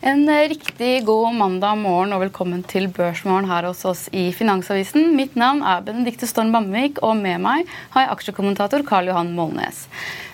En 0.00 0.28
riktig 0.28 1.04
god 1.04 1.34
mandag 1.34 1.74
morgen 1.80 2.12
og 2.14 2.20
velkommen 2.22 2.60
til 2.62 2.86
Børsmorgen 2.94 3.48
her 3.50 3.66
hos 3.66 3.80
oss 3.88 4.04
i 4.14 4.28
Finansavisen. 4.30 5.08
Mitt 5.18 5.34
navn 5.34 5.64
er 5.66 5.82
Benedikte 5.82 6.28
Storm 6.30 6.52
Bamvik, 6.54 7.00
og 7.02 7.16
med 7.18 7.42
meg 7.42 7.66
har 7.96 8.04
jeg 8.04 8.12
aksjekommentator 8.14 8.86
Karl 8.86 9.10
Johan 9.10 9.32
Molnes. 9.34 9.88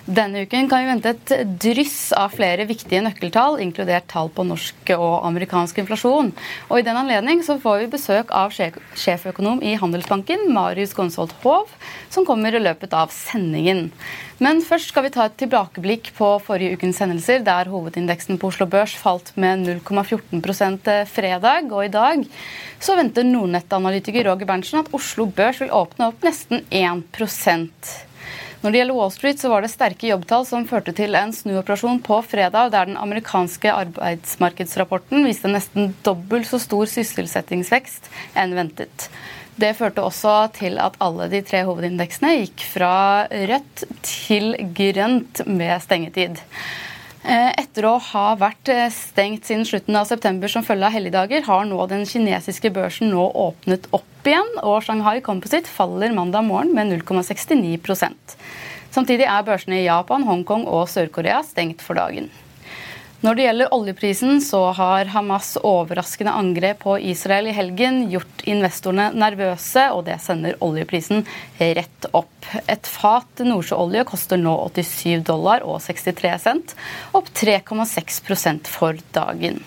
Denne 0.05 0.43
uken 0.45 0.67
kan 0.69 0.83
vi 0.83 0.89
vente 0.91 1.11
et 1.15 1.31
dryss 1.63 2.11
av 2.13 2.35
flere 2.37 2.67
viktige 2.69 3.01
nøkkeltall, 3.01 3.55
inkludert 3.63 4.05
tall 4.11 4.27
på 4.29 4.43
norsk 4.45 4.91
og 4.93 5.25
amerikansk 5.25 5.79
inflasjon. 5.81 6.29
Og 6.69 6.77
I 6.77 6.85
den 6.85 6.99
anledning 6.99 7.41
så 7.41 7.55
får 7.63 7.79
vi 7.81 7.87
besøk 7.95 8.29
av 8.29 8.53
sjeføkonom 8.53 9.63
i 9.65 9.73
Handelsbanken, 9.81 10.45
Marius 10.53 10.93
Gonsvold 10.93 11.33
Hov, 11.41 11.73
som 12.13 12.27
kommer 12.29 12.53
i 12.53 12.61
løpet 12.61 12.93
av 12.93 13.09
sendingen. 13.17 13.89
Men 14.37 14.61
først 14.61 14.93
skal 14.93 15.07
vi 15.07 15.13
ta 15.17 15.25
et 15.25 15.39
tilbakeblikk 15.41 16.13
på 16.13 16.35
forrige 16.45 16.77
ukens 16.77 17.01
hendelser, 17.01 17.41
der 17.41 17.73
hovedindeksen 17.73 18.37
på 18.37 18.53
Oslo 18.53 18.69
Børs 18.69 18.93
falt 18.93 19.33
med 19.41 19.65
0,14% 19.65 20.91
fredag. 21.09 21.71
Og 21.73 21.87
i 21.87 21.93
dag 21.93 22.27
så 22.77 22.93
venter 23.01 23.25
Nordnett-analytiker 23.25 24.29
Roger 24.29 24.53
Berntsen 24.53 24.85
at 24.85 24.93
Oslo 24.93 25.25
Børs 25.25 25.65
vil 25.65 25.73
åpne 25.73 26.13
opp 26.13 26.27
nesten 26.29 26.61
1 26.69 27.07
når 28.65 28.73
det 28.73 28.79
gjelder 28.79 28.97
Wall 28.97 29.11
Street, 29.13 29.37
så 29.37 29.49
var 29.51 29.61
det 29.61 29.69
sterke 29.69 30.07
jobbtall 30.09 30.45
som 30.49 30.63
førte 30.65 30.89
til 30.97 31.13
en 31.13 31.29
snuoperasjon 31.35 31.99
på 32.01 32.17
fredag, 32.25 32.71
der 32.73 32.87
den 32.89 32.97
amerikanske 32.97 33.69
arbeidsmarkedsrapporten 33.69 35.21
viste 35.27 35.51
nesten 35.53 35.91
dobbelt 36.07 36.49
så 36.49 36.57
stor 36.63 36.89
sysselsettingsvekst 36.89 38.09
enn 38.41 38.55
ventet. 38.57 39.05
Det 39.61 39.69
førte 39.77 40.01
også 40.01 40.33
til 40.57 40.79
at 40.81 40.97
alle 41.03 41.29
de 41.29 41.43
tre 41.45 41.61
hovedindeksene 41.67 42.33
gikk 42.39 42.65
fra 42.73 42.95
rødt 43.29 43.85
til 44.01 44.55
grønt 44.75 45.45
med 45.45 45.77
stengetid. 45.85 46.41
Eh, 47.21 47.51
etter 47.61 47.85
å 47.85 47.95
ha 48.11 48.25
vært 48.41 48.73
eh, 48.73 48.89
stengt 48.93 49.45
siden 49.45 49.63
slutten 49.65 50.01
av 50.01 50.09
september 50.09 50.49
som 50.49 50.65
følge 50.65 50.89
av 50.89 50.97
helligdager, 50.97 51.45
har 51.45 51.69
nå 51.69 51.85
den 51.93 52.03
kinesiske 52.09 52.73
børsen 52.73 53.13
nå 53.13 53.29
åpnet 53.45 53.87
opp 53.93 54.09
igjen, 54.31 54.53
og 54.63 54.81
Shanghai 54.85 55.19
Composite 55.25 55.69
faller 55.71 56.13
mandag 56.15 56.47
morgen 56.47 56.73
med 56.75 56.93
0,69% 56.93 58.37
Samtidig 58.95 59.27
er 59.27 59.43
børsene 59.43 59.81
i 59.81 59.87
Japan, 59.89 60.23
Hongkong 60.23 60.63
og 60.71 60.87
Sør-Korea 60.87 61.41
stengt 61.43 61.81
for 61.83 61.99
dagen. 61.99 62.29
Når 63.25 63.35
det 63.35 63.45
gjelder 63.47 63.73
oljeprisen, 63.73 64.37
så 64.43 64.59
har 64.77 65.09
Hamas' 65.09 65.55
overraskende 65.65 66.31
angrep 66.37 66.83
på 66.83 66.97
Israel 67.09 67.49
i 67.49 67.55
helgen 67.57 68.03
gjort 68.11 68.43
investorene 68.47 69.09
nervøse, 69.17 69.87
og 69.95 70.05
det 70.07 70.19
sender 70.23 70.59
oljeprisen 70.63 71.25
rett 71.57 72.07
opp. 72.15 72.47
Et 72.69 72.87
fat 72.87 73.43
nordsjøolje 73.43 74.05
koster 74.07 74.39
nå 74.39 74.53
87 74.77 75.25
dollar 75.27 75.65
og 75.65 75.81
63 75.83 76.35
cent, 76.45 76.75
opp 77.17 77.33
3,6% 77.33 78.69
for 78.69 79.01
dagen. 79.15 79.63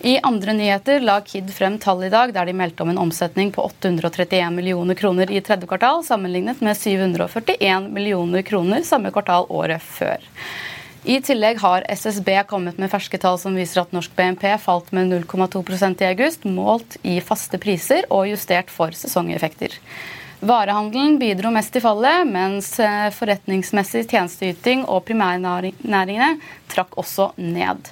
I 0.00 0.18
andre 0.22 0.52
nyheter 0.52 1.00
la 1.00 1.20
Kid 1.24 1.48
frem 1.54 1.78
tall 1.80 2.04
i 2.04 2.12
dag 2.12 2.32
der 2.36 2.46
de 2.46 2.52
meldte 2.52 2.84
om 2.84 2.90
en 2.92 3.00
omsetning 3.00 3.48
på 3.52 3.64
831 3.64 4.52
millioner 4.52 4.94
kroner 4.94 5.30
i 5.32 5.40
tredje 5.40 5.66
kvartal, 5.66 6.04
sammenlignet 6.04 6.60
med 6.60 6.76
741 6.76 7.88
millioner 7.88 8.44
kroner 8.44 8.84
samme 8.84 9.12
kvartal 9.14 9.48
året 9.48 9.82
før. 9.82 10.20
I 11.06 11.20
tillegg 11.22 11.62
har 11.62 11.86
SSB 11.88 12.28
kommet 12.50 12.80
med 12.82 12.90
ferske 12.92 13.18
tall 13.22 13.38
som 13.40 13.56
viser 13.56 13.84
at 13.84 13.92
norsk 13.94 14.12
BNP 14.18 14.44
falt 14.58 14.92
med 14.92 15.08
0,2% 15.14 16.02
i 16.02 16.08
august, 16.10 16.44
målt 16.44 16.98
i 17.06 17.20
faste 17.24 17.60
priser 17.62 18.04
og 18.10 18.26
justert 18.32 18.72
for 18.74 18.92
sesongeffekter. 18.92 19.78
Varehandelen 20.46 21.16
bidro 21.18 21.50
mest 21.50 21.72
til 21.74 21.82
fallet, 21.82 22.26
mens 22.28 22.68
eh, 22.78 23.08
forretningsmessig 23.14 24.04
tjenesteyting 24.06 24.84
og 24.86 25.02
primærnæringene 25.08 26.28
trakk 26.70 26.94
også 27.00 27.32
ned. 27.40 27.90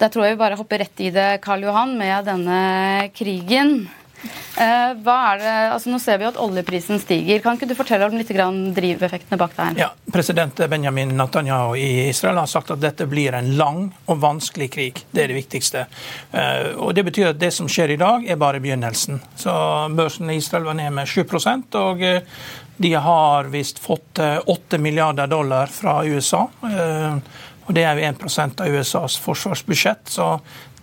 Der 0.00 0.12
tror 0.12 0.26
jeg 0.26 0.34
vi 0.34 0.42
bare 0.42 0.58
hopper 0.60 0.82
rett 0.84 1.00
i 1.00 1.12
det, 1.14 1.28
Karl 1.44 1.64
Johan, 1.64 1.94
med 1.96 2.28
denne 2.28 2.58
krigen. 3.16 3.86
Eh, 4.24 4.92
hva 5.02 5.16
er 5.32 5.40
det, 5.42 5.52
altså 5.74 5.90
Nå 5.90 5.98
ser 6.02 6.20
vi 6.20 6.26
at 6.28 6.38
oljeprisen 6.40 7.00
stiger. 7.02 7.40
Kan 7.42 7.58
ikke 7.58 7.68
du 7.70 7.76
fortelle 7.78 8.06
om 8.08 8.16
litt 8.16 8.30
driveffektene 8.30 9.38
bak 9.40 9.54
det 9.56 9.68
her? 9.68 9.78
Ja, 9.84 9.88
President 10.12 10.62
Benjamin 10.70 11.14
Netanyahu 11.18 11.76
i 11.78 12.08
Israel 12.08 12.38
har 12.42 12.50
sagt 12.50 12.70
at 12.74 12.82
dette 12.82 13.06
blir 13.10 13.34
en 13.34 13.54
lang 13.58 13.86
og 14.06 14.20
vanskelig 14.22 14.70
krig. 14.74 15.04
Det 15.10 15.24
er 15.24 15.32
det 15.32 15.38
viktigste. 15.38 15.86
Eh, 16.32 16.74
og 16.76 16.94
Det 16.94 17.06
betyr 17.10 17.32
at 17.32 17.40
det 17.40 17.52
som 17.54 17.68
skjer 17.70 17.94
i 17.94 18.00
dag, 18.00 18.26
er 18.26 18.40
bare 18.40 18.62
begynnelsen. 18.62 19.20
Så 19.36 19.54
Børsen 19.94 20.30
i 20.30 20.38
Israel 20.38 20.68
var 20.70 20.78
ned 20.78 20.92
med 20.94 21.08
7 21.08 21.24
og 21.74 22.02
eh, 22.02 22.22
de 22.76 22.90
har 22.98 23.44
visst 23.52 23.78
fått 23.78 24.18
8 24.18 24.78
milliarder 24.82 25.28
dollar 25.30 25.70
fra 25.70 26.00
USA. 26.04 26.48
Og 27.66 27.74
Det 27.74 27.84
er 27.84 27.96
jo 27.96 28.08
1% 28.12 28.60
av 28.60 28.74
USAs 28.78 29.18
forsvarsbudsjett, 29.24 30.08
så 30.12 30.34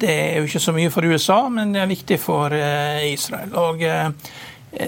det 0.02 0.14
er 0.14 0.40
jo 0.40 0.47
ikke 0.50 0.64
så 0.64 0.74
mye 0.74 0.94
for 0.94 1.06
USA, 1.06 1.44
men 1.53 1.75
det 1.75 1.84
er 1.84 1.92
viktig 1.92 2.18
for 2.22 2.53
eh, 2.58 3.12
Israel. 3.12 3.52
Og 3.62 3.84
eh, 3.86 4.08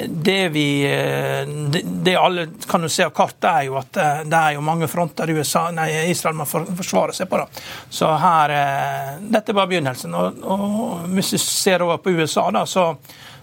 det 0.07 0.47
vi 0.55 0.65
eh, 0.87 1.43
det 1.45 2.15
alle 2.17 2.47
kan 2.69 2.81
jo 2.81 2.89
se 2.89 3.05
av 3.05 3.13
kartet, 3.13 3.49
er 3.51 3.67
jo 3.67 3.77
at 3.77 3.91
det 4.25 4.39
er 4.39 4.55
jo 4.55 4.63
mange 4.65 4.89
fronter 4.89 5.29
USA, 5.35 5.67
nei, 5.75 5.89
Israel 6.09 6.39
må 6.39 6.47
forsvare 6.47 7.13
seg 7.13 7.29
på. 7.29 7.43
da. 7.43 7.65
Så 7.93 8.09
her, 8.23 8.55
Dette 9.21 9.53
er 9.53 9.59
bare 9.59 9.69
begynnelsen. 9.75 10.17
Og, 10.17 10.41
og 10.41 11.05
Hvis 11.13 11.35
vi 11.35 11.43
ser 11.43 11.85
over 11.85 12.01
på 12.01 12.15
USA, 12.15 12.47
da, 12.55 12.65
så, 12.65 12.89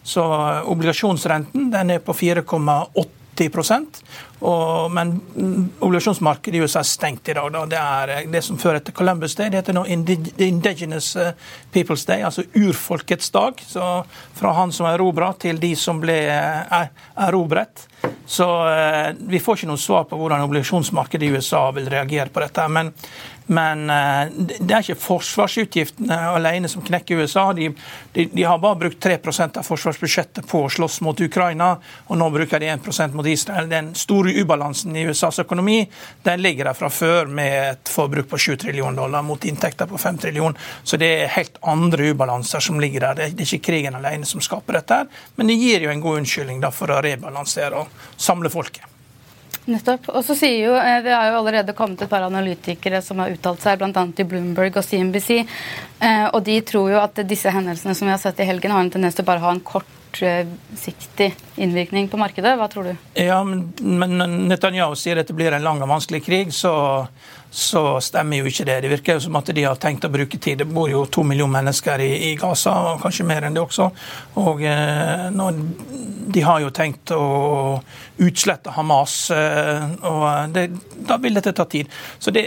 så 0.02 0.26
obligasjonsrenten 0.72 1.70
den 1.70 1.94
er 1.94 2.02
på 2.02 2.16
4,8 2.18 3.10
og, 4.40 4.90
men 4.90 5.12
obligasjonsmarkedet 5.80 6.56
i 6.56 6.62
USA 6.64 6.80
er 6.80 6.88
stengt 6.88 7.28
i 7.28 7.34
dag. 7.36 7.50
Da. 7.52 7.64
Det 7.68 7.80
er 7.80 8.12
eh, 8.14 8.28
det 8.32 8.42
som 8.44 8.58
fører 8.60 8.80
til 8.84 8.96
Columbus 8.96 9.36
Day. 9.36 9.50
Det 9.52 9.60
heter 9.60 9.76
nå 9.76 9.84
Indigenous 9.86 11.12
eh, 11.20 11.34
People's 11.74 12.06
Day, 12.08 12.24
altså 12.24 12.46
urfolkets 12.56 13.30
dag. 13.34 13.60
Så 13.66 13.90
fra 14.40 14.54
han 14.56 14.72
som 14.72 14.88
erobra, 14.88 15.32
til 15.40 15.60
de 15.60 15.74
som 15.76 16.00
ble 16.00 16.22
eh, 16.32 16.86
erobret. 17.28 17.86
Så 18.30 18.46
vi 19.26 19.40
får 19.42 19.58
ikke 19.58 19.68
noe 19.68 19.80
svar 19.80 20.04
på 20.06 20.16
hvordan 20.16 20.44
obligasjonsmarkedet 20.46 21.26
i 21.26 21.34
USA 21.34 21.64
vil 21.74 21.90
reagere 21.90 22.30
på 22.30 22.40
dette. 22.44 22.68
Men 22.70 22.94
men 23.50 23.80
det 24.38 24.70
er 24.70 24.84
ikke 24.84 24.94
forsvarsutgiftene 25.02 26.14
alene 26.36 26.68
som 26.70 26.84
knekker 26.86 27.18
USA. 27.18 27.48
De, 27.56 27.66
de, 28.14 28.28
de 28.30 28.44
har 28.46 28.60
bare 28.62 28.78
brukt 28.84 29.00
3% 29.02 29.58
av 29.58 29.66
forsvarsbudsjettet 29.66 30.46
på 30.46 30.60
å 30.62 30.68
slåss 30.70 31.00
mot 31.02 31.18
Ukraina, 31.18 31.72
og 32.06 32.20
nå 32.20 32.28
bruker 32.30 32.62
de 32.62 32.70
1% 32.70 33.16
mot 33.18 33.26
Israel. 33.26 33.66
Det 33.66 33.80
er 33.80 33.82
en 33.88 33.96
store 33.98 34.29
ubalansen 34.38 34.96
i 34.96 35.06
USAs 35.08 35.40
økonomi 35.42 35.80
den 36.22 36.42
ligger 36.42 36.70
der 36.70 36.78
fra 36.78 36.90
før 36.90 37.26
med 37.26 37.56
et 37.70 37.90
forbruk 37.92 38.28
på 38.30 38.38
7 38.38 38.56
trillioner 38.64 38.96
dollar 39.02 39.24
mot 39.26 39.44
inntekter 39.44 39.88
på 39.90 39.98
5 39.98 40.18
trillioner. 40.24 40.70
Så 40.84 40.96
det 41.00 41.10
er 41.22 41.34
helt 41.36 41.58
andre 41.62 42.10
ubalanser 42.12 42.60
som 42.60 42.80
ligger 42.80 43.08
der. 43.08 43.18
Det 43.18 43.28
er 43.30 43.46
ikke 43.46 43.72
krigen 43.72 43.98
alene 43.98 44.28
som 44.28 44.42
skaper 44.44 44.80
dette, 44.80 45.02
men 45.36 45.50
det 45.50 45.58
gir 45.60 45.86
jo 45.86 45.92
en 45.92 46.04
god 46.04 46.22
unnskyldning 46.22 46.64
for 46.74 46.92
å 46.92 47.02
rebalansere 47.04 47.84
og 47.84 48.08
samle 48.16 48.52
folket. 48.52 48.86
Nettopp. 49.70 50.08
Og 50.16 50.24
så 50.24 50.34
sier 50.34 50.64
jo, 50.64 50.74
eh, 50.74 51.02
Det 51.02 51.12
har 51.12 51.30
jo 51.30 51.38
allerede 51.38 51.72
kommet 51.72 52.02
et 52.02 52.10
par 52.10 52.22
analytikere 52.22 53.02
som 53.02 53.18
har 53.18 53.30
uttalt 53.30 53.60
seg, 53.60 53.78
bl.a. 53.78 54.06
i 54.16 54.24
Bloomberg 54.24 54.76
og 54.76 54.84
CNBC. 54.84 55.46
Eh, 56.00 56.26
og 56.32 56.42
de 56.44 56.60
tror 56.60 56.90
jo 56.90 56.98
at 57.00 57.20
disse 57.28 57.50
hendelsene 57.50 57.94
som 57.94 58.08
vi 58.08 58.12
har 58.12 58.18
sett 58.18 58.40
i 58.40 58.48
helgen, 58.48 58.70
har 58.70 58.80
en 58.80 58.90
tendens 58.90 59.14
til 59.14 59.24
bare 59.24 59.42
å 59.42 59.48
ha 59.50 59.52
en 59.52 59.60
kortsiktig 60.10 61.34
innvirkning 61.56 62.08
på 62.08 62.16
markedet. 62.16 62.56
Hva 62.58 62.68
tror 62.68 62.90
du? 62.90 62.94
Ja, 63.14 63.42
men 63.44 64.48
Netanyahu 64.48 64.96
sier 64.98 65.20
at 65.20 65.30
det 65.30 65.36
blir 65.36 65.52
en 65.52 65.64
lang 65.64 65.82
og 65.82 65.90
vanskelig 65.90 66.22
krig, 66.26 66.54
så 66.54 66.72
så 67.50 68.00
stemmer 68.00 68.40
jo 68.40 68.50
ikke 68.50 68.64
det. 68.68 68.76
Det 68.84 68.90
virker 68.92 69.16
jo 69.18 69.24
som 69.24 69.36
at 69.40 69.50
de 69.54 69.64
har 69.66 69.78
tenkt 69.80 70.06
å 70.06 70.12
bruke 70.12 70.38
tid. 70.38 70.60
Det 70.62 70.68
bor 70.70 70.90
jo 70.90 71.02
to 71.10 71.24
millioner 71.26 71.58
mennesker 71.58 72.02
i, 72.04 72.10
i 72.30 72.34
Gaza, 72.38 72.74
og 72.92 73.02
kanskje 73.02 73.26
mer 73.26 73.46
enn 73.46 73.56
det 73.56 73.62
også. 73.64 73.88
Og 74.42 74.62
eh, 74.62 75.26
når, 75.34 75.58
De 76.30 76.44
har 76.46 76.60
jo 76.62 76.70
tenkt 76.70 77.10
å 77.10 77.80
utslette 78.22 78.70
Hamas, 78.76 79.14
eh, 79.34 79.86
og 80.06 80.54
det, 80.54 80.68
da 81.08 81.16
vil 81.18 81.34
dette 81.34 81.54
ta 81.56 81.66
tid. 81.66 81.90
Så 82.18 82.30
det, 82.30 82.46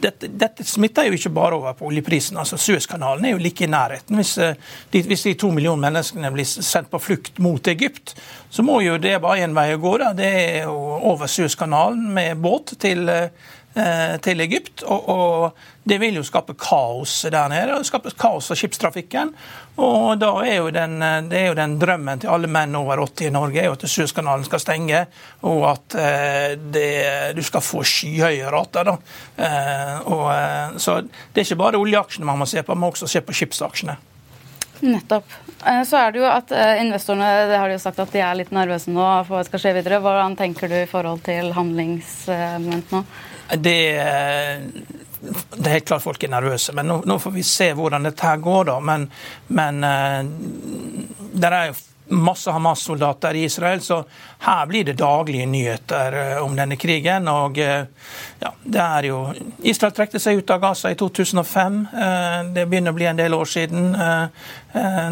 det, 0.00 0.14
Dette 0.24 0.64
smitter 0.64 1.10
jo 1.10 1.18
ikke 1.18 1.34
bare 1.36 1.58
over 1.58 1.76
på 1.76 1.90
oljeprisen. 1.90 2.38
altså 2.40 2.56
Suezkanalen 2.56 3.28
er 3.28 3.36
jo 3.36 3.42
like 3.42 3.66
i 3.66 3.70
nærheten. 3.70 4.16
Hvis 4.16 4.38
eh, 4.40 4.56
de, 4.94 5.04
hvis 5.10 5.26
de 5.28 5.36
to 5.36 5.52
millioner 5.52 5.90
menneskene 5.90 6.32
blir 6.32 6.48
sendt 6.48 6.88
på 6.88 7.02
flukt 7.02 7.36
mot 7.42 7.68
Egypt, 7.68 8.16
så 8.48 8.64
må 8.64 8.80
jo 8.80 8.96
det 8.96 9.18
bare 9.20 9.44
én 9.44 9.52
vei 9.52 9.74
å 9.74 9.82
gå. 9.82 9.98
Da. 10.00 10.14
Det 10.16 10.32
er 10.32 10.58
jo 10.70 10.78
over 11.12 11.28
Suezkanalen 11.28 12.08
med 12.16 12.40
båt 12.40 12.78
til 12.80 13.04
Eh, 13.18 13.30
til 13.74 14.40
Egypt. 14.40 14.82
Og, 14.82 15.08
og, 15.12 15.58
det 15.88 15.96
vil 16.02 16.18
jo 16.18 16.24
skape 16.26 16.52
kaos 16.58 17.22
der 17.30 17.48
nede. 17.48 17.76
og 17.78 17.86
skape 17.86 18.10
kaos 18.18 18.50
for 18.50 18.58
skipstrafikken. 18.58 19.32
Og 19.78 20.18
da 20.18 20.32
er 20.42 20.58
jo 20.58 20.70
den, 20.74 20.98
eh, 21.02 21.22
det 21.30 21.38
er 21.38 21.46
jo 21.48 21.58
den 21.58 21.78
drømmen 21.78 22.20
til 22.20 22.32
alle 22.34 22.50
menn 22.50 22.74
over 22.76 23.04
80 23.06 23.28
i 23.28 23.30
Norge 23.34 23.62
er 23.62 23.68
jo 23.70 23.76
at 23.76 23.86
Suezkanalen 23.88 24.44
skal 24.44 24.60
stenge, 24.60 25.04
og 25.46 25.62
at 25.70 25.94
eh, 25.94 26.56
det, 26.58 26.90
du 27.38 27.42
skal 27.46 27.64
få 27.64 27.84
skyhøye 27.86 28.50
rater. 28.52 28.90
da. 28.90 28.96
Og, 30.08 30.80
så 30.80 31.00
det 31.02 31.40
er 31.40 31.46
ikke 31.46 31.62
bare 31.62 31.80
oljeaksjene 31.80 32.26
man 32.26 32.40
må 32.42 32.46
se 32.48 32.62
på, 32.62 32.74
man 32.74 32.88
må 32.88 32.92
også 32.92 33.08
se 33.10 33.22
på 33.22 33.36
skipsaksjene. 33.36 33.96
Nettopp. 34.80 35.30
Så 35.58 35.98
er 35.98 36.12
det 36.14 36.20
jo 36.20 36.26
at 36.30 36.52
Investorene 36.78 37.48
det 37.50 37.56
har 37.58 37.66
de 37.66 37.74
jo 37.74 37.82
sagt 37.82 37.98
at 38.02 38.12
de 38.14 38.20
er 38.22 38.36
litt 38.38 38.52
nervøse 38.54 38.92
nå 38.94 39.06
for 39.26 39.38
hva 39.38 39.46
skal 39.46 39.62
skje 39.62 39.74
videre. 39.78 39.98
Hvordan 40.02 40.36
tenker 40.38 40.70
du 40.70 40.76
i 40.78 40.90
forhold 40.90 41.24
til 41.26 41.50
handlingsmoment 41.56 42.94
nå? 42.94 43.02
Det, 43.48 43.78
det, 45.56 45.66
er 45.66 45.76
helt 45.78 45.88
klart 45.88 46.04
folk 46.04 46.22
er 46.24 46.32
nervøse, 46.32 46.74
men 46.76 46.88
nå, 46.90 47.00
nå 47.08 47.18
får 47.22 47.32
vi 47.34 47.44
se 47.46 47.70
hvordan 47.76 48.08
dette 48.08 48.26
her 48.26 48.42
går. 48.44 48.64
da. 48.70 48.78
Men, 48.80 49.06
men 49.56 49.84
eh, 49.88 50.18
det 51.32 51.52
er 51.52 51.70
jo 51.70 51.78
masse 52.08 52.50
Hamas-soldater 52.50 53.34
i 53.34 53.44
Israel, 53.44 53.80
så 53.80 54.04
her 54.38 54.66
blir 54.66 54.84
det 54.84 54.96
daglige 55.00 55.46
nyheter 55.46 56.12
eh, 56.12 56.42
om 56.44 56.56
denne 56.56 56.76
krigen. 56.76 57.28
og 57.28 57.58
eh, 57.58 57.84
ja, 58.40 58.52
det 58.62 58.82
er 58.82 59.08
jo 59.10 59.20
Israel 59.62 59.94
trekte 59.96 60.20
seg 60.22 60.40
ut 60.40 60.50
av 60.50 60.60
Gaza 60.62 60.92
i 60.92 60.98
2005. 60.98 61.78
Det 62.54 62.66
begynner 62.68 62.94
å 62.94 62.96
bli 62.96 63.08
en 63.10 63.18
del 63.18 63.34
år 63.34 63.48
siden. 63.50 63.88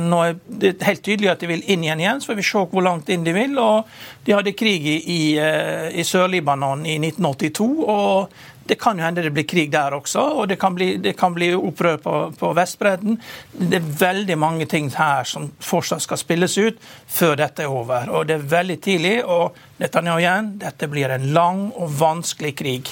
Nå 0.06 0.20
er 0.22 0.36
det 0.46 0.76
helt 0.86 1.02
tydelig 1.02 1.32
at 1.32 1.42
de 1.42 1.48
vil 1.50 1.64
inn 1.66 1.82
igjen 1.82 2.04
igjen, 2.04 2.20
så 2.22 2.30
får 2.30 2.38
vi 2.38 2.44
se 2.46 2.62
hvor 2.70 2.86
langt 2.86 3.10
inn 3.10 3.26
de 3.26 3.34
vil. 3.34 3.58
og 3.58 3.90
De 4.24 4.36
hadde 4.36 4.54
krig 4.54 4.86
i, 4.86 5.20
i 5.34 6.06
Sør-Libanon 6.06 6.86
i 6.86 7.00
1982. 7.02 7.66
og 7.82 8.36
det 8.68 8.78
kan 8.80 8.98
jo 8.98 9.04
hende 9.04 9.22
det 9.22 9.32
blir 9.34 9.46
krig 9.48 9.70
der 9.72 9.94
også, 9.96 10.22
og 10.40 10.48
det 10.50 10.58
kan 10.60 10.74
bli, 10.74 10.96
det 11.02 11.14
kan 11.18 11.34
bli 11.34 11.52
opprør 11.54 11.98
på, 12.02 12.14
på 12.38 12.52
Vestbredden. 12.56 13.18
Det 13.52 13.80
er 13.80 13.90
veldig 14.00 14.38
mange 14.38 14.66
ting 14.70 14.90
her 14.94 15.26
som 15.28 15.50
fortsatt 15.62 16.04
skal 16.04 16.20
spilles 16.20 16.56
ut 16.58 16.80
før 17.06 17.36
dette 17.40 17.66
er 17.66 17.72
over. 17.72 18.10
Og 18.10 18.26
det 18.28 18.38
er 18.38 18.48
veldig 18.56 18.78
tidlig, 18.82 19.16
og 19.24 19.56
Netanyahu 19.82 20.22
igjen, 20.22 20.54
dette 20.62 20.90
blir 20.90 21.14
en 21.14 21.28
lang 21.36 21.68
og 21.74 21.92
vanskelig 22.00 22.54
krig. 22.58 22.90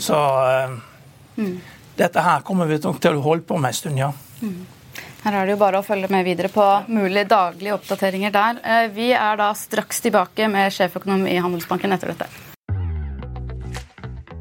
Så 0.00 0.18
uh, 0.18 1.46
dette 1.96 2.26
her 2.26 2.44
kommer 2.46 2.68
vi 2.68 2.80
til 2.82 3.16
å 3.16 3.24
holde 3.24 3.46
på 3.48 3.58
med 3.58 3.72
en 3.72 3.80
stund, 3.80 4.00
ja. 4.00 4.12
Her 5.20 5.36
er 5.36 5.46
det 5.46 5.52
jo 5.52 5.60
bare 5.60 5.80
å 5.80 5.84
følge 5.84 6.08
med 6.12 6.24
videre 6.24 6.48
på 6.52 6.66
mulige 6.88 7.26
daglige 7.28 7.76
oppdateringer 7.76 8.32
der. 8.32 8.60
Eh, 8.64 8.86
vi 8.94 9.10
er 9.12 9.36
da 9.40 9.50
straks 9.56 10.00
tilbake 10.00 10.48
med 10.48 10.72
sjeføkonom 10.72 11.26
i 11.28 11.36
Handelsbanken 11.36 11.92
etter 11.96 12.14
dette. 12.14 12.49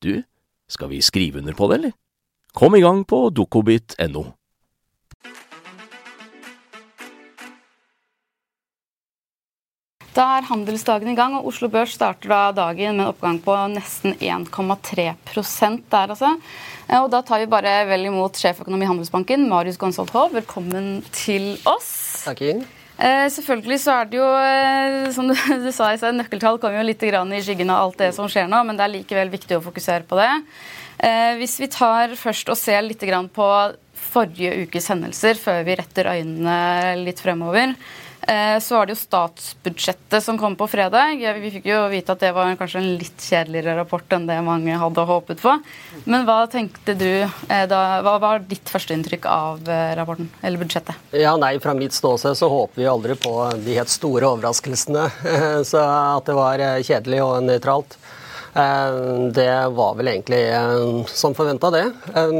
du, 0.00 0.22
skal 0.68 0.90
vi 0.90 1.02
skrive 1.02 1.38
under 1.38 1.54
på 1.54 1.68
det, 1.70 1.78
eller? 1.78 1.94
Kom 2.56 2.76
i 2.76 2.80
gang 2.80 3.04
på 3.04 3.28
dokobit.no. 3.30 4.24
Da 10.16 10.24
er 10.38 10.46
handelsdagen 10.48 11.10
i 11.12 11.16
gang, 11.16 11.34
og 11.36 11.50
Oslo 11.50 11.68
Børs 11.68 11.92
starter 11.92 12.30
da 12.32 12.38
dagen 12.56 12.96
med 12.96 13.04
en 13.04 13.10
oppgang 13.10 13.36
på 13.44 13.56
nesten 13.74 14.14
1,3 14.16 15.10
der, 15.92 16.14
altså. 16.14 16.30
Eh, 16.88 17.02
og 17.02 17.10
da 17.12 17.20
tar 17.20 17.42
vi 17.42 17.50
bare 17.52 17.82
vel 17.90 18.08
imot 18.08 18.40
sjeføkonom 18.40 18.80
i 18.80 18.88
Handelsbanken, 18.88 19.44
Marius 19.50 19.76
Gonsolt 19.76 20.14
Hov. 20.16 20.32
Velkommen 20.32 21.02
til 21.12 21.58
oss. 21.68 22.24
Takk, 22.24 22.40
Ingen. 22.40 22.64
Eh, 22.96 23.26
selvfølgelig 23.28 23.76
så 23.82 23.92
er 23.92 24.08
det 24.08 24.16
jo, 24.16 24.26
eh, 24.40 25.10
som 25.12 25.28
du, 25.28 25.34
du 25.66 25.68
sa, 25.74 25.92
nøkkeltall 26.16 26.60
kommer 26.62 26.80
jo 26.80 26.86
litt 26.88 27.02
i 27.04 27.42
skyggen 27.44 27.72
av 27.72 27.82
alt 27.84 28.00
det 28.00 28.12
som 28.16 28.28
skjer 28.30 28.48
nå, 28.48 28.62
men 28.64 28.78
det 28.78 28.86
er 28.86 28.94
likevel 28.94 29.32
viktig 29.32 29.58
å 29.58 29.64
fokusere 29.64 30.08
på 30.08 30.16
det. 30.16 30.30
Eh, 31.04 31.34
hvis 31.36 31.58
vi 31.60 31.68
tar 31.68 32.16
først 32.16 32.48
og 32.48 32.56
ser 32.56 32.80
litt 32.86 33.04
på 33.36 33.50
forrige 34.06 34.64
ukes 34.64 34.88
hendelser, 34.88 35.36
før 35.36 35.60
vi 35.66 35.76
retter 35.76 36.08
øynene 36.08 36.96
litt 37.02 37.20
fremover, 37.20 37.74
så 38.62 38.74
var 38.74 38.86
det 38.86 38.96
jo 38.96 38.98
statsbudsjettet 38.98 40.24
som 40.24 40.38
kom 40.38 40.56
på 40.58 40.66
fredag. 40.66 41.20
Vi 41.38 41.50
fikk 41.54 41.68
jo 41.70 41.84
vite 41.92 42.14
at 42.14 42.22
det 42.24 42.32
var 42.34 42.56
kanskje 42.58 42.80
en 42.80 42.88
litt 42.98 43.22
kjedeligere 43.22 43.76
rapport 43.78 44.16
enn 44.16 44.26
det 44.26 44.38
mange 44.42 44.74
hadde 44.80 45.04
håpet 45.06 45.42
på. 45.42 45.54
Men 46.04 46.26
hva 46.26 46.40
tenkte 46.50 46.96
du 46.98 47.08
eh, 47.22 47.64
da, 47.70 48.00
Hva 48.02 48.16
var 48.22 48.42
ditt 48.48 48.66
førsteinntrykk 48.72 49.28
av 49.30 49.70
eh, 49.70 49.94
rapporten, 49.98 50.28
eller 50.42 50.62
budsjettet? 50.62 50.98
Ja, 51.14 51.36
nei, 51.40 51.56
Fra 51.62 51.74
mitt 51.78 51.94
ståsted 51.96 52.36
så 52.38 52.50
håper 52.50 52.82
vi 52.82 52.90
aldri 52.90 53.16
på 53.20 53.34
de 53.62 53.78
helt 53.78 53.92
store 53.92 54.28
overraskelsene. 54.34 55.06
Så 55.70 55.80
at 55.82 56.26
det 56.26 56.36
var 56.36 56.62
kjedelig 56.86 57.22
og 57.24 57.38
nøytralt. 57.46 57.98
Eh, 58.56 59.28
det 59.30 59.68
var 59.68 59.94
vel 59.94 60.08
egentlig 60.08 60.48
eh, 60.48 61.04
som 61.06 61.34
forventa, 61.34 61.70
det. 61.70 61.84
Eh, 62.14 62.30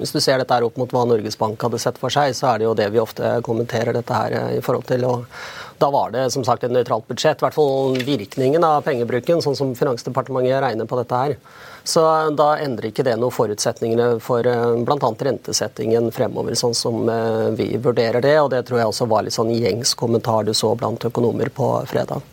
hvis 0.00 0.12
du 0.12 0.20
ser 0.20 0.40
dette 0.40 0.54
her 0.54 0.66
opp 0.66 0.76
mot 0.80 0.90
hva 0.90 1.04
Norges 1.06 1.38
Bank 1.38 1.62
hadde 1.62 1.78
sett 1.78 1.98
for 2.00 2.10
seg, 2.10 2.34
så 2.34 2.50
er 2.50 2.58
det 2.58 2.66
jo 2.66 2.74
det 2.78 2.88
vi 2.90 3.02
ofte 3.02 3.36
kommenterer 3.46 3.94
dette 3.94 4.18
her 4.18 4.56
i 4.56 4.62
forhold 4.64 4.88
til. 4.88 5.06
og 5.06 5.26
da 5.78 5.92
var 5.94 6.10
det 6.10 6.24
som 6.34 6.42
sagt 6.42 6.64
et 6.66 6.72
nøytralt 6.74 7.06
budsjett. 7.06 7.38
I 7.38 7.44
hvert 7.44 7.54
fall 7.54 8.00
virkningen 8.02 8.64
av 8.66 8.80
pengebruken, 8.82 9.38
sånn 9.44 9.54
som 9.54 9.76
Finansdepartementet 9.78 10.58
regner 10.64 10.88
på 10.90 10.98
dette 10.98 11.20
her. 11.20 11.34
Så 11.86 12.02
da 12.34 12.48
endrer 12.58 12.88
ikke 12.90 13.04
det 13.06 13.14
noe 13.20 13.30
forutsetningene 13.30 14.08
for 14.18 14.42
bl.a. 14.42 15.10
rentesettingen 15.28 16.10
fremover, 16.10 16.58
sånn 16.58 16.74
som 16.74 17.06
vi 17.54 17.68
vurderer 17.78 18.26
det. 18.26 18.34
Og 18.42 18.50
det 18.56 18.64
tror 18.66 18.82
jeg 18.82 18.90
også 18.90 19.06
var 19.14 19.22
litt 19.22 19.38
sånn 19.38 19.54
gjengs 19.54 19.94
kommentar 19.94 20.50
du 20.50 20.50
så 20.50 20.72
blant 20.74 21.06
økonomer 21.06 21.54
på 21.54 21.70
fredag. 21.86 22.26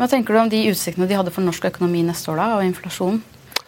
Hva 0.00 0.06
tenker 0.08 0.32
du 0.32 0.40
om 0.40 0.48
de 0.48 0.62
utsiktene 0.70 1.04
de 1.04 1.12
hadde 1.18 1.32
for 1.34 1.44
norsk 1.44 1.66
økonomi 1.68 2.00
neste 2.06 2.30
år 2.32 2.38
da, 2.40 2.44
og 2.56 2.64
inflasjonen? 2.64 3.20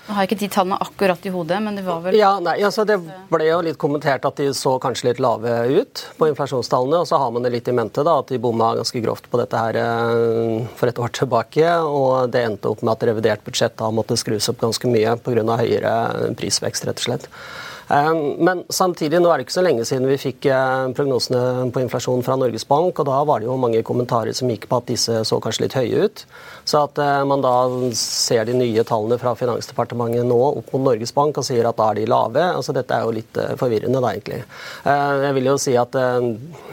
Nå 0.03 0.15
har 0.17 0.25
ikke 0.27 0.39
de 0.41 0.49
tallene 0.51 0.79
akkurat 0.81 1.27
i 1.29 1.31
hodet, 1.31 1.59
men 1.62 1.77
det 1.77 1.85
var 1.85 2.01
vel 2.03 2.17
Ja, 2.17 2.31
nei, 2.43 2.57
altså 2.65 2.87
Det 2.89 2.97
ble 3.31 3.45
jo 3.47 3.59
litt 3.62 3.77
kommentert 3.79 4.25
at 4.27 4.41
de 4.41 4.49
så 4.57 4.73
kanskje 4.83 5.11
litt 5.11 5.21
lave 5.23 5.53
ut 5.69 6.03
på 6.17 6.31
inflasjonstallene. 6.33 7.03
Og 7.05 7.11
så 7.11 7.21
har 7.21 7.35
man 7.37 7.45
det 7.45 7.53
litt 7.53 7.69
i 7.69 7.75
mente 7.77 8.03
da, 8.03 8.17
at 8.25 8.33
de 8.33 8.41
bomma 8.43 8.73
ganske 8.81 9.03
grovt 9.05 9.29
på 9.31 9.39
dette 9.43 9.61
her 9.61 9.79
eh, 9.79 10.65
for 10.81 10.91
et 10.91 11.03
år 11.05 11.12
tilbake. 11.21 11.69
Og 11.85 12.33
det 12.33 12.47
endte 12.49 12.73
opp 12.73 12.81
med 12.81 12.97
at 12.97 13.07
revidert 13.12 13.45
budsjett 13.45 13.77
da 13.79 13.93
måtte 13.95 14.17
skrus 14.19 14.49
opp 14.51 14.65
ganske 14.65 14.91
mye 14.91 15.15
pga. 15.23 15.45
høyere 15.61 15.95
prisvekst, 16.41 16.89
rett 16.89 17.05
og 17.05 17.11
slett. 17.11 17.29
Eh, 17.93 18.15
men 18.39 18.63
samtidig, 18.73 19.21
nå 19.21 19.29
er 19.29 19.41
det 19.41 19.47
ikke 19.47 19.59
så 19.59 19.65
lenge 19.65 19.85
siden 19.85 20.09
vi 20.09 20.21
fikk 20.21 20.47
eh, 20.49 20.87
prognosene 20.97 21.69
på 21.75 21.83
inflasjon 21.83 22.25
fra 22.25 22.39
Norges 22.41 22.65
Bank, 22.69 22.97
og 22.97 23.09
da 23.09 23.19
var 23.29 23.43
det 23.43 23.51
jo 23.51 23.59
mange 23.61 23.83
kommentarer 23.85 24.33
som 24.37 24.49
gikk 24.49 24.65
på 24.71 24.79
at 24.81 24.89
disse 24.89 25.19
så 25.29 25.41
kanskje 25.43 25.67
litt 25.67 25.77
høye 25.77 26.07
ut. 26.07 26.25
Så 26.65 26.81
at 26.87 27.01
eh, 27.03 27.19
man 27.29 27.45
da 27.45 27.53
ser 27.99 28.47
de 28.49 28.57
nye 28.57 28.85
tallene 28.89 29.19
fra 29.21 29.35
Finansdepartementet 29.37 30.25
nå 30.29 30.39
opp 30.47 30.73
mot 30.73 30.87
Norges 30.87 31.13
Bank 31.13 31.41
og 31.43 31.47
sier 31.47 31.69
at 31.69 31.77
da 31.77 31.91
er 31.91 32.01
de 32.01 32.07
lave, 32.09 32.47
altså 32.57 32.73
dette 32.77 32.97
er 32.97 33.05
jo 33.05 33.17
litt 33.19 33.41
forvirrende 33.61 34.01
da, 34.01 34.13
egentlig. 34.15 34.41
Jeg 34.87 35.35
vil 35.37 35.49
jo 35.51 35.57
si 35.61 35.75
at 35.79 35.97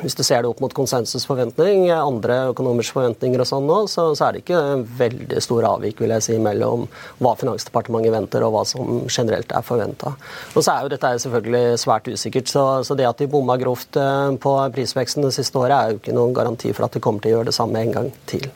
hvis 0.02 0.16
du 0.16 0.22
ser 0.24 0.44
det 0.44 0.50
opp 0.52 0.62
mot 0.64 0.74
konsensusforventning, 0.76 1.90
andre 1.94 2.40
økonomers 2.54 2.92
forventninger 2.94 3.42
og 3.44 3.50
sånn 3.50 3.68
nå, 3.68 3.80
så, 3.92 4.10
så 4.18 4.28
er 4.28 4.36
det 4.36 4.44
ikke 4.44 4.62
veldig 5.00 5.44
stor 5.44 5.68
avvik, 5.74 6.00
vil 6.04 6.14
jeg 6.16 6.26
si, 6.26 6.38
mellom 6.42 6.86
hva 7.20 7.36
Finansdepartementet 7.40 8.16
venter 8.16 8.46
og 8.46 8.56
hva 8.56 8.64
som 8.68 9.04
generelt 9.10 9.52
er 9.56 9.66
forventa. 9.66 10.14
Og 10.56 10.64
så 10.64 10.74
er 10.74 10.86
jo 10.86 10.94
dette 10.94 11.09
er 11.10 11.22
selvfølgelig 11.24 11.82
svært 11.82 12.08
usikkert. 12.12 12.52
Så, 12.52 12.64
så 12.88 12.98
det 12.98 13.08
at 13.10 13.22
de 13.22 13.30
bomma 13.32 13.58
grovt 13.62 14.00
eh, 14.00 14.32
på 14.42 14.56
prisveksten 14.76 15.26
det 15.26 15.36
siste 15.36 15.60
året, 15.60 15.76
er 15.76 15.94
jo 15.94 16.02
ikke 16.02 16.16
noen 16.16 16.36
garanti 16.38 16.74
for 16.74 16.88
at 16.88 16.96
de 16.96 17.04
kommer 17.04 17.24
til 17.24 17.34
å 17.34 17.40
gjøre 17.40 17.52
det 17.52 17.58
samme 17.58 17.84
en 17.84 17.96
gang 17.96 18.12
til. 18.30 18.50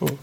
Mm. 0.00 0.16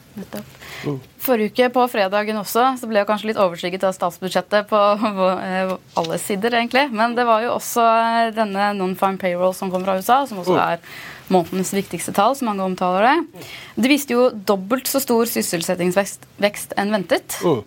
Mm. 0.85 0.97
Forrige 1.21 1.51
uke, 1.53 1.69
på 1.73 1.85
fredagen 1.91 2.39
også, 2.41 2.65
så 2.79 2.89
ble 2.89 3.01
jeg 3.01 3.07
kanskje 3.09 3.29
litt 3.29 3.39
overskygget 3.41 3.85
av 3.87 3.95
statsbudsjettet 3.95 4.69
på 4.69 4.81
eh, 5.47 5.73
alle 6.01 6.19
sider, 6.21 6.57
egentlig. 6.57 6.87
Men 6.93 7.15
det 7.17 7.25
var 7.29 7.45
jo 7.45 7.55
også 7.55 7.85
eh, 7.85 8.29
denne 8.35 8.71
non-fine 8.77 9.21
payroll 9.21 9.55
som 9.57 9.73
kom 9.73 9.85
fra 9.87 9.97
USA, 9.99 10.23
som 10.29 10.41
også 10.41 10.57
mm. 10.57 10.63
er 10.65 11.31
månedens 11.31 11.73
viktigste 11.75 12.13
tall, 12.17 12.35
som 12.37 12.49
mange 12.51 12.65
omtaler 12.65 13.07
det. 13.07 13.45
Det 13.79 13.91
viste 13.91 14.17
jo 14.17 14.29
dobbelt 14.33 14.89
så 14.89 14.99
stor 15.03 15.29
sysselsettingsvekst 15.29 16.75
enn 16.81 16.95
ventet. 16.97 17.37
Mm. 17.45 17.61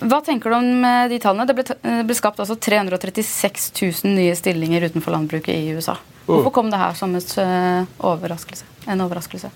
Hva 0.00 0.22
tenker 0.24 0.50
du 0.50 0.56
om 0.56 0.84
eh, 0.88 1.08
de 1.12 1.20
tallene? 1.20 1.46
Det 1.48 1.56
ble, 1.58 1.76
ble 2.08 2.16
skapt 2.16 2.40
altså 2.40 2.56
336 2.56 3.72
000 3.76 4.14
nye 4.16 4.36
stillinger 4.38 4.88
utenfor 4.88 5.14
landbruket 5.14 5.52
i 5.52 5.74
USA. 5.76 5.98
Hvorfor 6.24 6.48
mm. 6.48 6.54
kom 6.54 6.70
det 6.70 6.78
her 6.80 6.94
som 6.96 7.16
et, 7.18 7.34
uh, 7.42 7.82
overraskelse? 8.12 8.68
en 8.86 9.00
overraskelse? 9.00 9.50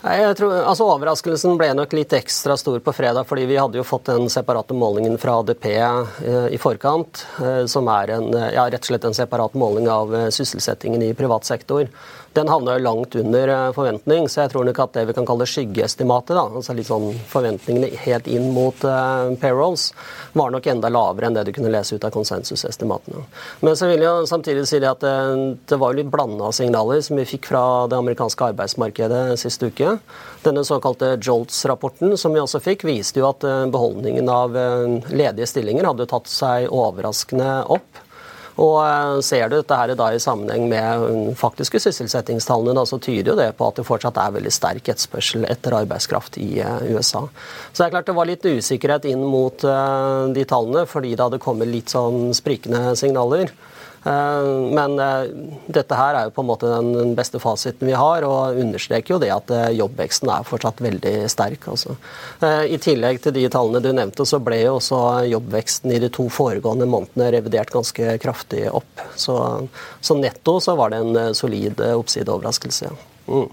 Jeg 0.00 0.36
tror, 0.38 0.54
altså 0.64 0.86
Overraskelsen 0.88 1.58
ble 1.60 1.66
nok 1.76 1.92
litt 1.92 2.14
ekstra 2.16 2.54
stor 2.56 2.78
på 2.80 2.92
fredag, 2.96 3.26
fordi 3.28 3.42
vi 3.50 3.58
hadde 3.60 3.76
jo 3.76 3.84
fått 3.84 4.08
den 4.08 4.30
separate 4.32 4.72
målingen 4.72 5.18
fra 5.20 5.34
ADP 5.42 5.66
eh, 5.76 6.46
i 6.56 6.60
forkant, 6.60 7.26
eh, 7.44 7.66
som 7.68 7.88
er 7.92 8.14
en, 8.16 8.30
ja, 8.32 8.64
rett 8.64 8.80
og 8.80 8.88
slett 8.88 9.04
en 9.04 9.16
separat 9.16 9.58
måling 9.60 9.90
av 9.92 10.14
eh, 10.16 10.30
sysselsettingen 10.32 11.04
i 11.04 11.12
privat 11.18 11.44
sektor 11.44 11.84
den 12.32 12.48
havna 12.48 12.76
jo 12.76 12.82
langt 12.84 13.14
under 13.14 13.48
eh, 13.48 13.72
forventning, 13.72 14.28
så 14.28 14.44
jeg 14.44 14.52
tror 14.52 14.66
nok 14.66 14.78
at 14.84 14.92
det 14.94 15.02
vi 15.08 15.14
kan 15.16 15.26
kalle 15.26 15.46
skyggeestimatet, 15.50 16.36
da, 16.36 16.44
altså 16.46 16.74
litt 16.78 16.86
sånn 16.86 17.08
forventningene 17.30 17.90
helt 18.04 18.28
inn 18.30 18.52
mot 18.54 18.84
uh, 18.86 19.32
payrolls, 19.42 19.88
var 20.38 20.52
nok 20.54 20.68
enda 20.70 20.92
lavere 20.92 21.26
enn 21.26 21.34
det 21.34 21.48
du 21.48 21.52
kunne 21.56 21.72
lese 21.74 21.98
ut 21.98 22.06
av 22.06 22.12
konsensusestimatene. 22.14 23.24
Men 23.66 23.78
så 23.78 23.88
vil 23.90 24.04
jeg 24.06 24.28
samtidig 24.30 24.66
si 24.70 24.78
det 24.82 24.92
at 24.92 25.02
det, 25.02 25.14
eh, 25.14 25.46
det 25.72 25.78
var 25.82 25.96
litt 25.98 26.12
blanda 26.12 26.52
signaler 26.54 27.02
som 27.02 27.18
vi 27.18 27.26
fikk 27.28 27.50
fra 27.50 27.64
det 27.90 27.98
amerikanske 27.98 28.52
arbeidsmarkedet 28.52 29.24
sist 29.40 29.64
uke. 29.66 29.96
Denne 30.44 30.62
såkalte 30.66 31.16
Jolts-rapporten 31.16 32.14
som 32.18 32.34
vi 32.34 32.42
også 32.42 32.62
fikk, 32.62 32.86
viste 32.86 33.20
jo 33.22 33.30
at 33.30 33.42
beholdningen 33.72 34.28
av 34.30 34.54
ledige 35.10 35.48
stillinger 35.50 35.88
hadde 35.90 36.06
tatt 36.10 36.30
seg 36.30 36.70
overraskende 36.70 37.50
opp. 37.74 38.04
Og 38.58 38.76
eh, 38.82 39.20
Ser 39.24 39.48
du 39.48 39.56
dette 39.58 39.76
her 39.76 39.94
da 39.98 40.10
i 40.14 40.20
sammenheng 40.22 40.66
med 40.70 41.04
um, 41.04 41.34
faktiske 41.38 41.80
sysselsettingstallene, 41.82 42.84
så 42.88 42.98
tyder 43.02 43.32
jo 43.32 43.38
det 43.38 43.50
på 43.58 43.68
at 43.68 43.78
det 43.78 43.86
fortsatt 43.88 44.18
er 44.20 44.36
veldig 44.36 44.52
sterk 44.54 44.90
etterspørsel 44.90 45.46
etter 45.50 45.76
arbeidskraft 45.82 46.40
i 46.42 46.48
uh, 46.64 46.80
USA. 46.90 47.26
Så 47.70 47.82
det 47.82 47.88
er 47.88 47.96
klart 47.96 48.10
det 48.10 48.16
var 48.18 48.30
litt 48.30 48.46
usikkerhet 48.46 49.08
inn 49.10 49.22
mot 49.22 49.64
uh, 49.66 50.26
de 50.34 50.46
tallene, 50.48 50.86
fordi 50.90 51.14
det 51.14 51.26
hadde 51.26 51.42
kommet 51.42 51.70
litt 51.70 51.92
sånn 51.92 52.32
sprikende 52.36 52.96
signaler. 52.98 53.52
Eh, 54.04 54.46
men 54.72 54.98
eh, 54.98 55.24
dette 55.66 55.96
her 55.96 56.16
er 56.16 56.28
jo 56.28 56.32
på 56.36 56.44
en 56.44 56.48
måte 56.48 56.70
den 56.70 57.12
beste 57.18 57.40
fasiten 57.42 57.88
vi 57.90 57.96
har, 57.96 58.24
og 58.24 58.56
understreker 58.60 59.14
jo 59.14 59.20
det 59.20 59.30
at 59.34 59.52
eh, 59.52 59.66
jobbveksten 59.76 60.32
er 60.32 60.48
fortsatt 60.48 60.80
veldig 60.84 61.14
sterk. 61.30 61.68
Altså. 61.70 61.96
I 62.40 62.78
tillegg 62.80 63.20
til 63.24 63.36
de 63.36 63.46
tallene 63.52 63.82
du 63.84 63.90
nevnte, 63.92 64.24
så 64.28 64.40
ble 64.42 64.62
jo 64.62 64.78
også 64.78 65.00
jobbveksten 65.30 65.92
i 65.92 66.00
de 66.02 66.10
to 66.12 66.28
foregående 66.32 66.88
månedene 66.88 67.30
revidert 67.36 67.72
ganske 67.74 68.16
kraftig 68.22 68.66
opp. 68.72 69.04
Så, 69.20 69.36
så 70.00 70.16
netto 70.18 70.58
så 70.64 70.76
var 70.78 70.94
det 70.94 71.02
en 71.02 71.36
solid 71.36 71.82
oppsideoverraskelse. 71.92 72.92
Mm. 73.28 73.48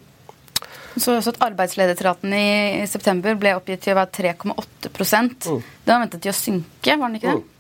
Så 0.97 1.13
også 1.13 1.35
at 1.35 1.43
Arbeidsledighetsraten 1.45 2.31
i 2.33 2.87
september 2.89 3.35
ble 3.37 3.51
oppgitt 3.57 3.83
til 3.85 3.93
å 3.93 3.99
være 3.99 4.31
3,8 4.33 4.89
mm. 4.89 5.59
Den 5.85 5.91
var 5.91 6.01
ventet 6.01 6.23
til 6.23 6.31
å 6.31 6.37
synke, 6.37 6.95
var 6.95 7.11
den 7.11 7.19
ikke 7.19 7.35
det? 7.35 7.43
Mm. 7.43 7.53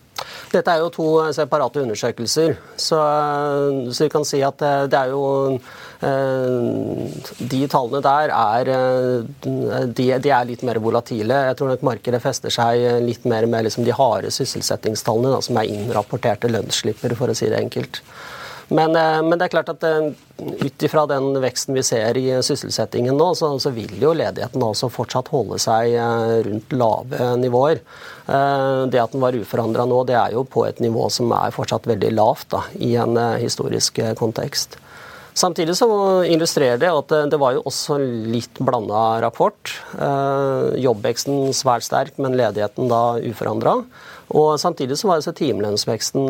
Dette 0.51 0.73
er 0.73 0.81
jo 0.81 0.91
to 0.93 1.07
separate 1.35 1.81
undersøkelser, 1.83 2.55
så, 2.79 2.99
så 3.91 4.05
vi 4.05 4.11
kan 4.13 4.25
si 4.27 4.39
at 4.45 4.63
det 4.91 4.99
er 4.99 5.11
jo 5.11 5.23
eh, 6.05 7.25
De 7.51 7.61
tallene 7.71 8.01
der 8.05 8.33
er, 8.35 8.71
eh, 8.77 9.83
de, 9.91 10.07
de 10.23 10.33
er 10.33 10.47
litt 10.47 10.63
mer 10.67 10.79
volatile. 10.83 11.43
Jeg 11.49 11.59
tror 11.59 11.73
nok 11.73 11.85
markedet 11.89 12.23
fester 12.23 12.53
seg 12.53 13.03
litt 13.03 13.27
mer 13.27 13.49
med 13.49 13.67
liksom 13.67 13.85
de 13.87 13.95
harde 13.95 14.31
sysselsettingstallene, 14.33 15.35
da, 15.35 15.43
som 15.43 15.59
er 15.59 15.69
innrapporterte 15.73 16.51
lønnsslipper, 16.51 17.17
for 17.19 17.33
å 17.33 17.37
si 17.37 17.51
det 17.51 17.61
enkelt. 17.61 18.01
Men, 18.67 18.95
eh, 18.95 19.21
men, 19.23 19.37
det 19.39 19.47
er 19.47 19.53
klart 19.53 19.69
at 19.71 19.83
eh, 19.87 20.09
ut 20.37 20.83
ifra 20.83 21.05
den 21.07 21.37
veksten 21.39 21.75
vi 21.77 21.83
ser 21.87 22.17
i 22.19 22.25
sysselsettingen 22.43 23.15
nå, 23.15 23.29
så, 23.39 23.53
så 23.63 23.71
vil 23.71 23.93
jo 24.01 24.11
ledigheten 24.17 24.63
også 24.63 24.89
fortsatt 24.91 25.31
holde 25.31 25.59
seg 25.61 25.95
eh, 25.95 26.33
rundt 26.47 26.75
lave 26.75 27.29
nivåer. 27.39 27.81
Det 28.27 28.99
at 28.99 29.13
den 29.13 29.21
var 29.23 29.35
uforandra 29.39 29.85
nå, 29.87 30.01
det 30.03 30.17
er 30.19 30.33
jo 30.35 30.41
på 30.43 30.65
et 30.67 30.81
nivå 30.83 31.05
som 31.13 31.31
er 31.31 31.53
fortsatt 31.55 31.85
veldig 31.87 32.09
lavt 32.11 32.49
da, 32.51 32.59
i 32.83 32.89
en 32.99 33.15
historisk 33.39 34.01
kontekst. 34.19 34.75
Samtidig 35.37 35.77
så 35.79 35.87
illustrerer 36.27 36.81
det 36.81 36.89
at 36.91 37.13
det 37.31 37.39
var 37.39 37.55
jo 37.55 37.63
også 37.69 37.95
litt 38.03 38.59
blanda 38.59 39.21
rapport. 39.23 39.71
Jobbveksten 40.75 41.55
svært 41.55 41.87
sterk, 41.87 42.19
men 42.19 42.35
ledigheten 42.35 42.91
da 42.91 43.15
uforandra. 43.23 43.77
Og 44.35 44.57
samtidig 44.59 44.99
så 44.99 45.07
var 45.07 45.21
altså 45.21 45.31
timelønnsveksten 45.37 46.27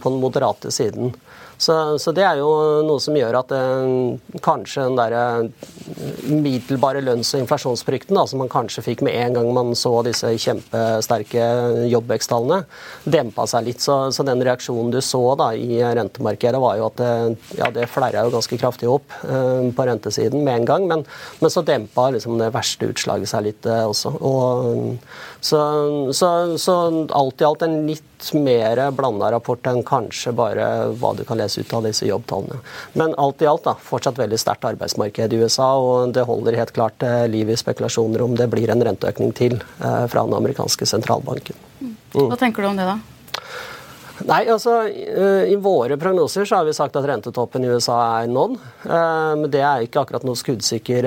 på 0.00 0.14
den 0.14 0.22
moderate 0.24 0.72
siden. 0.72 1.12
Så, 1.58 1.98
så, 1.98 2.14
det 2.14 2.24
er 2.24 2.40
jo 2.40 2.48
noe 2.86 3.02
som 3.02 3.16
gjør 3.18 3.40
at 3.42 3.54
eh, 3.56 4.38
kanskje 4.44 4.88
den 4.88 4.98
der 4.98 5.18
middelbare 6.28 6.78
umiddelbare 6.78 7.02
lønns- 7.04 7.34
og 7.34 7.42
inflasjonsfrykten 7.42 8.16
da, 8.16 8.24
som 8.26 8.40
man 8.42 8.50
kanskje 8.50 8.84
fikk 8.84 9.02
med 9.04 9.14
en 9.16 9.36
gang 9.36 9.48
man 9.54 9.74
så 9.78 10.02
disse 10.06 10.30
kjempesterke 10.40 11.44
jobbveksttallene, 11.90 12.62
dempa 13.04 13.46
seg 13.46 13.68
litt. 13.68 13.82
Så, 13.84 14.10
så, 14.12 14.24
den 14.26 14.42
reaksjonen 14.44 14.92
du 14.92 15.00
så 15.04 15.22
da 15.38 15.52
i 15.54 15.80
rentemarkedet, 15.82 16.60
var 16.60 16.78
jo 16.78 16.88
at 16.88 16.98
det, 17.00 17.12
ja, 17.58 17.70
det 17.74 17.88
flerra 17.90 18.26
jo 18.26 18.34
ganske 18.34 18.58
kraftig 18.60 18.90
opp 18.90 19.14
eh, 19.24 19.68
på 19.74 19.88
rentesiden 19.88 20.44
med 20.44 20.62
en 20.62 20.68
gang. 20.68 20.88
Men, 20.90 21.04
men 21.40 21.52
så 21.52 21.64
dempa 21.66 22.08
liksom 22.14 22.38
det 22.40 22.52
verste 22.54 22.90
utslaget 22.92 23.32
seg 23.32 23.48
litt 23.48 23.68
eh, 23.68 23.84
også. 23.88 24.14
Og, 24.18 24.98
så, 25.40 25.60
så, 26.12 26.30
så 26.58 26.78
alt 27.14 27.42
i 27.42 27.48
alt 27.48 27.64
en 27.66 27.80
litt 27.88 28.04
mer 28.34 28.80
blanda 28.96 29.30
rapport 29.32 29.66
enn 29.70 29.82
kanskje 29.86 30.32
bare 30.36 30.66
hva 31.00 31.12
du 31.16 31.24
kan 31.28 31.38
lese 31.40 31.62
ut 31.62 31.74
av 31.74 31.86
disse 31.86 32.06
jobbtallene. 32.08 32.60
Men 32.98 33.14
alt 33.18 33.42
i 33.42 33.48
alt 33.50 33.66
da, 33.66 33.76
fortsatt 33.90 34.18
veldig 34.20 34.38
sterkt 34.40 34.66
arbeidsmarked 34.68 35.34
i 35.34 35.42
USA, 35.42 35.70
og 35.78 36.14
det 36.16 36.26
holder 36.28 36.58
helt 36.58 36.74
klart 36.76 37.02
eh, 37.06 37.26
liv 37.30 37.50
i 37.50 37.58
spekulasjoner 37.58 38.24
om 38.24 38.36
det 38.38 38.48
blir 38.52 38.70
en 38.72 38.84
renteøkning 38.90 39.34
til 39.38 39.58
eh, 39.58 40.04
fra 40.10 40.24
den 40.26 40.36
amerikanske 40.38 40.88
sentralbanken. 40.88 41.56
Mm. 41.80 41.94
Hva 42.18 42.40
tenker 42.40 42.64
du 42.64 42.72
om 42.72 42.78
det, 42.78 42.88
da? 42.88 43.17
Nei, 44.26 44.40
altså 44.50 44.80
eh, 44.88 45.52
I 45.52 45.56
våre 45.62 45.94
prognoser 46.00 46.48
så 46.48 46.58
har 46.58 46.66
vi 46.66 46.74
sagt 46.74 46.96
at 46.98 47.06
rentetoppen 47.06 47.62
i 47.62 47.70
USA 47.70 47.98
er 48.22 48.30
nådd. 48.32 48.56
Men 48.88 49.46
det 49.52 49.62
er 49.62 49.84
ikke 49.84 50.02
akkurat 50.02 50.26
noe 50.26 50.38
skuddsikker 50.38 51.06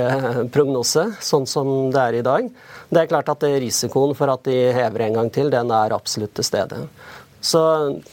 prognose, 0.53 1.10
sånn 1.20 1.48
som 1.50 1.91
det 1.91 2.06
er 2.06 2.20
i 2.22 2.25
dag. 2.25 2.48
Det 2.91 3.01
er 3.01 3.12
klart 3.12 3.32
at 3.34 3.44
risikoen 3.44 4.15
for 4.15 4.32
at 4.32 4.46
de 4.48 4.58
hever 4.75 5.08
en 5.08 5.20
gang 5.20 5.34
til, 5.34 5.51
den 5.51 5.74
er 5.75 5.96
absolutt 5.96 6.36
til 6.38 6.48
stede. 6.48 6.86
Så 7.41 7.62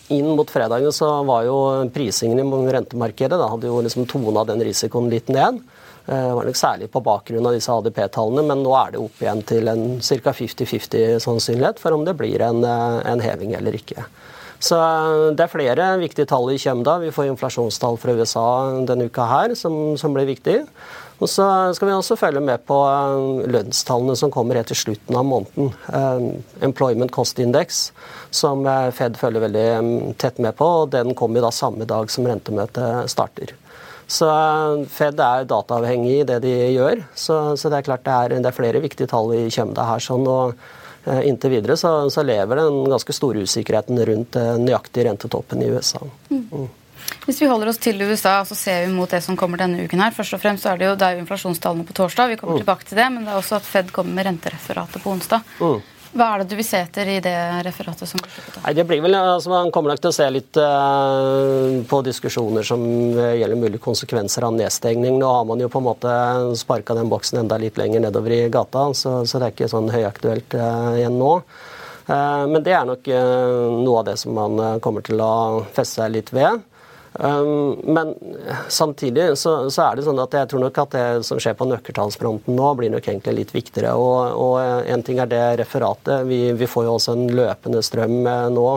inn 0.09 0.31
mot 0.33 0.51
fredagen 0.51 0.93
så 0.93 1.11
var 1.29 1.45
jo 1.45 1.59
prisingen 1.93 2.41
i 2.41 2.73
rentemarkedet 2.73 3.37
da 3.37 3.51
hadde 3.53 3.69
jo 3.69 3.83
liksom 3.85 4.07
tona 4.09 4.47
den 4.49 4.65
risikoen 4.65 5.11
litt 5.13 5.29
ned. 5.29 5.61
Det 6.09 6.17
eh, 6.17 6.33
var 6.33 6.47
nok 6.49 6.57
særlig 6.57 6.87
på 6.89 7.03
bakgrunn 7.05 7.45
av 7.45 7.53
disse 7.53 7.69
ADP-tallene, 7.69 8.47
men 8.49 8.63
nå 8.65 8.73
er 8.79 8.95
det 8.95 9.01
opp 9.03 9.19
igjen 9.21 9.43
til 9.45 9.69
en 9.69 9.83
ca. 10.01 10.33
50-50 10.33 11.19
sannsynlighet 11.21 11.83
for 11.83 11.93
om 11.93 12.07
det 12.07 12.15
blir 12.17 12.41
en, 12.47 12.63
eh, 12.65 13.01
en, 13.13 13.21
heving 13.21 13.53
eller 13.59 13.77
ikke. 13.77 14.07
Så 14.59 14.79
eh, 14.79 15.35
Det 15.39 15.45
er 15.45 15.53
flere 15.53 15.89
viktige 16.03 16.29
tall 16.29 16.51
i 16.53 16.61
kjømda. 16.61 16.99
Vi 17.05 17.13
får 17.15 17.31
inflasjonstall 17.33 17.99
fra 18.01 18.15
USA 18.19 18.47
denne 18.89 19.09
uka 19.11 19.27
her 19.31 19.55
som, 19.59 19.97
som 20.01 20.17
blir 20.17 20.29
viktig. 20.31 20.63
Og 21.19 21.27
så 21.27 21.45
skal 21.75 21.89
vi 21.89 21.95
også 21.97 22.15
følge 22.15 22.41
med 22.47 22.63
på 22.69 22.77
lønnstallene 23.51 24.15
som 24.19 24.31
kommer 24.31 24.61
etter 24.61 24.79
slutten 24.79 25.17
av 25.19 25.25
måneden. 25.27 25.73
Employment 26.63 27.11
Cost 27.11 27.41
Index, 27.43 27.89
som 28.31 28.63
Fed 28.95 29.19
følger 29.19 29.43
veldig 29.49 30.15
tett 30.23 30.39
med 30.39 30.55
på. 30.61 30.69
og 30.85 30.93
Den 30.95 31.17
kommer 31.19 31.43
da 31.43 31.51
samme 31.51 31.91
dag 31.91 32.07
som 32.15 32.31
rentemøtet 32.31 33.11
starter. 33.11 33.57
Så 34.09 34.27
Fed 34.89 35.21
er 35.21 35.45
dataavhengig 35.49 36.15
i 36.23 36.27
det 36.29 36.41
de 36.47 36.55
gjør. 36.73 37.03
Så, 37.13 37.37
så 37.61 37.69
det 37.69 37.83
er 37.83 37.89
klart 37.91 38.07
det 38.07 38.15
er, 38.15 38.37
det 38.41 38.51
er, 38.51 38.57
flere 38.57 38.81
viktige 38.81 39.11
tall 39.11 39.35
i 39.37 39.49
kjømda 39.53 39.85
her. 39.85 40.01
sånn, 40.01 40.25
og 40.25 40.55
eh, 40.55 40.78
Inntil 41.25 41.51
videre 41.57 41.77
så, 41.77 42.11
så, 42.11 42.23
lever 42.27 42.61
den 42.61 42.85
ganske 42.91 43.15
store 43.17 43.45
usikkerheten 43.47 44.01
rundt 44.11 44.37
eh, 44.37 44.57
nøyaktig 44.61 45.07
rentetoppen 45.07 45.63
i 45.65 45.71
USA. 45.73 46.03
Mm. 46.31 46.69
Hvis 47.25 47.43
vi 47.43 47.49
holder 47.49 47.71
oss 47.71 47.81
til 47.81 48.01
USA, 48.03 48.41
så 48.45 48.57
ser 48.59 48.87
vi 48.87 48.93
mot 48.93 49.11
det 49.11 49.21
som 49.25 49.37
kommer 49.37 49.61
denne 49.61 49.85
uken. 49.85 50.01
her. 50.01 50.15
Først 50.17 50.37
og 50.37 50.43
fremst 50.43 50.65
så 50.65 50.73
er 50.73 50.79
Det 50.79 50.91
jo, 50.91 50.97
det 50.97 51.07
er 51.07 51.17
jo 51.17 51.25
inflasjonstallene 51.25 51.87
på 51.89 51.97
torsdag, 51.97 52.29
vi 52.29 52.37
kommer 52.37 52.59
mm. 52.59 52.65
tilbake 52.65 52.89
til 52.89 53.01
det, 53.01 53.07
men 53.13 53.25
det 53.25 53.33
er 53.33 53.41
også 53.41 53.57
at 53.57 53.69
Fed 53.69 53.93
kommer 53.93 54.15
med 54.15 54.27
rentereferatet 54.27 55.03
på 55.03 55.13
onsdag. 55.13 55.41
Mm. 55.61 55.81
Hva 56.13 56.29
er 56.33 56.43
det 56.43 56.49
du 56.51 56.57
vil 56.57 56.67
se 56.67 56.81
etter 56.81 57.09
i 57.13 57.17
det 57.25 57.37
referatet? 57.67 58.09
som 58.09 58.21
Nei, 58.65 58.73
det 58.77 58.85
blir 58.89 59.03
vel, 59.05 59.17
altså 59.19 59.53
Man 59.53 59.73
kommer 59.75 59.93
nok 59.93 60.03
til 60.03 60.11
å 60.11 60.17
se 60.17 60.29
litt 60.33 60.61
uh, 60.61 61.81
på 61.89 62.01
diskusjoner 62.07 62.67
som 62.67 62.85
gjelder 63.13 63.59
mulige 63.59 63.83
konsekvenser 63.85 64.47
av 64.49 64.57
nedstengning. 64.57 65.19
Nå 65.21 65.33
har 65.33 65.45
man 65.49 65.61
jo 65.61 65.71
på 65.73 65.83
en 65.83 65.89
måte 65.89 66.15
sparka 66.59 66.97
den 66.97 67.11
boksen 67.13 67.43
enda 67.43 67.61
litt 67.61 67.81
lenger 67.81 68.07
nedover 68.07 68.35
i 68.35 68.41
gata, 68.53 68.89
så, 68.97 69.21
så 69.29 69.41
det 69.41 69.51
er 69.51 69.57
ikke 69.57 69.73
sånn 69.73 69.93
høyaktuelt 69.93 70.57
uh, 70.59 70.95
igjen 70.97 71.21
nå. 71.21 71.35
Uh, 72.09 72.45
men 72.49 72.65
det 72.65 72.73
er 72.73 72.89
nok 72.89 73.13
noe 73.13 74.01
av 74.01 74.09
det 74.09 74.17
som 74.21 74.33
man 74.37 74.81
kommer 74.85 75.05
til 75.05 75.21
å 75.21 75.65
feste 75.77 76.01
seg 76.01 76.15
litt 76.17 76.33
ved. 76.33 76.63
Um, 77.19 77.81
men 77.85 78.15
samtidig 78.69 79.39
så, 79.39 79.71
så, 79.71 79.83
er 79.89 79.97
det 79.99 80.05
sånn 80.07 80.21
at 80.23 80.35
jeg 80.39 80.51
tror 80.53 80.61
nok 80.63 80.77
at 80.85 80.93
det 80.95 81.07
som 81.27 81.41
skjer 81.43 81.57
på 81.59 81.67
nøkkeltallsfronten 81.67 82.55
nå, 82.55 82.69
blir 82.79 82.93
nok 82.95 83.09
egentlig 83.11 83.35
litt 83.41 83.55
viktigere. 83.57 83.97
Og, 83.99 84.37
og 84.39 84.87
en 84.87 85.03
ting 85.03 85.19
er 85.19 85.31
det 85.31 85.43
referatet. 85.65 86.23
Vi, 86.31 86.41
vi, 86.55 86.69
får 86.71 86.87
jo 86.87 86.95
også 86.95 87.17
en 87.17 87.27
løpende 87.35 87.83
strøm 87.83 88.21
eh, 88.23 88.45
nå 88.55 88.69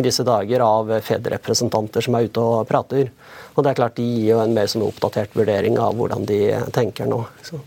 i 0.00 0.04
disse 0.06 0.24
dager 0.24 0.64
av 0.64 0.94
Fed-representanter 1.04 2.08
som 2.08 2.16
er 2.16 2.30
ute 2.30 2.40
og 2.40 2.64
prater. 2.70 3.12
Og 3.54 3.60
det 3.62 3.74
er 3.74 3.78
klart 3.82 4.00
de 4.00 4.08
gir 4.08 4.32
jo 4.32 4.40
en 4.42 4.56
mer 4.56 4.70
sånn 4.70 4.86
oppdatert 4.88 5.36
vurdering 5.36 5.76
av 5.78 5.92
hvordan 5.98 6.24
de 6.30 6.40
tenker 6.74 7.10
nå. 7.10 7.20
Så. 7.44 7.60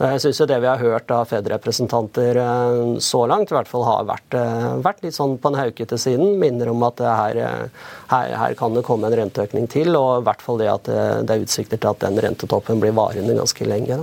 Jeg 0.00 0.22
syns 0.22 0.40
det 0.48 0.58
vi 0.62 0.68
har 0.70 0.80
hørt 0.80 1.10
av 1.14 1.28
Fed-representanter 1.30 2.38
eh, 2.40 2.80
så 3.04 3.22
langt, 3.30 3.52
i 3.52 3.56
hvert 3.56 3.70
fall 3.70 3.84
har 3.86 4.08
vært, 4.08 4.36
eh, 4.38 4.66
vært 4.82 5.04
litt 5.04 5.16
sånn 5.16 5.36
på 5.38 5.52
den 5.52 5.60
haukete 5.60 5.98
siden. 6.00 6.38
Minner 6.40 6.72
om 6.72 6.82
at 6.88 7.02
her, 7.04 7.38
eh, 7.38 7.86
her, 8.14 8.34
her, 8.40 8.56
kan 8.58 8.74
det 8.74 8.84
komme 8.86 9.10
en 9.10 9.18
renteøkning 9.20 9.68
til, 9.70 9.94
og 9.98 10.22
i 10.22 10.26
hvert 10.26 10.42
fall 10.42 10.60
det 10.62 10.72
at 10.72 10.90
det 11.26 11.36
er 11.36 11.44
utsikter 11.44 11.80
til 11.80 11.92
at 11.92 12.02
den 12.06 12.18
rentetoppen 12.24 12.82
blir 12.82 12.96
varende 12.96 13.36
ganske 13.36 13.68
lenge. 13.68 14.02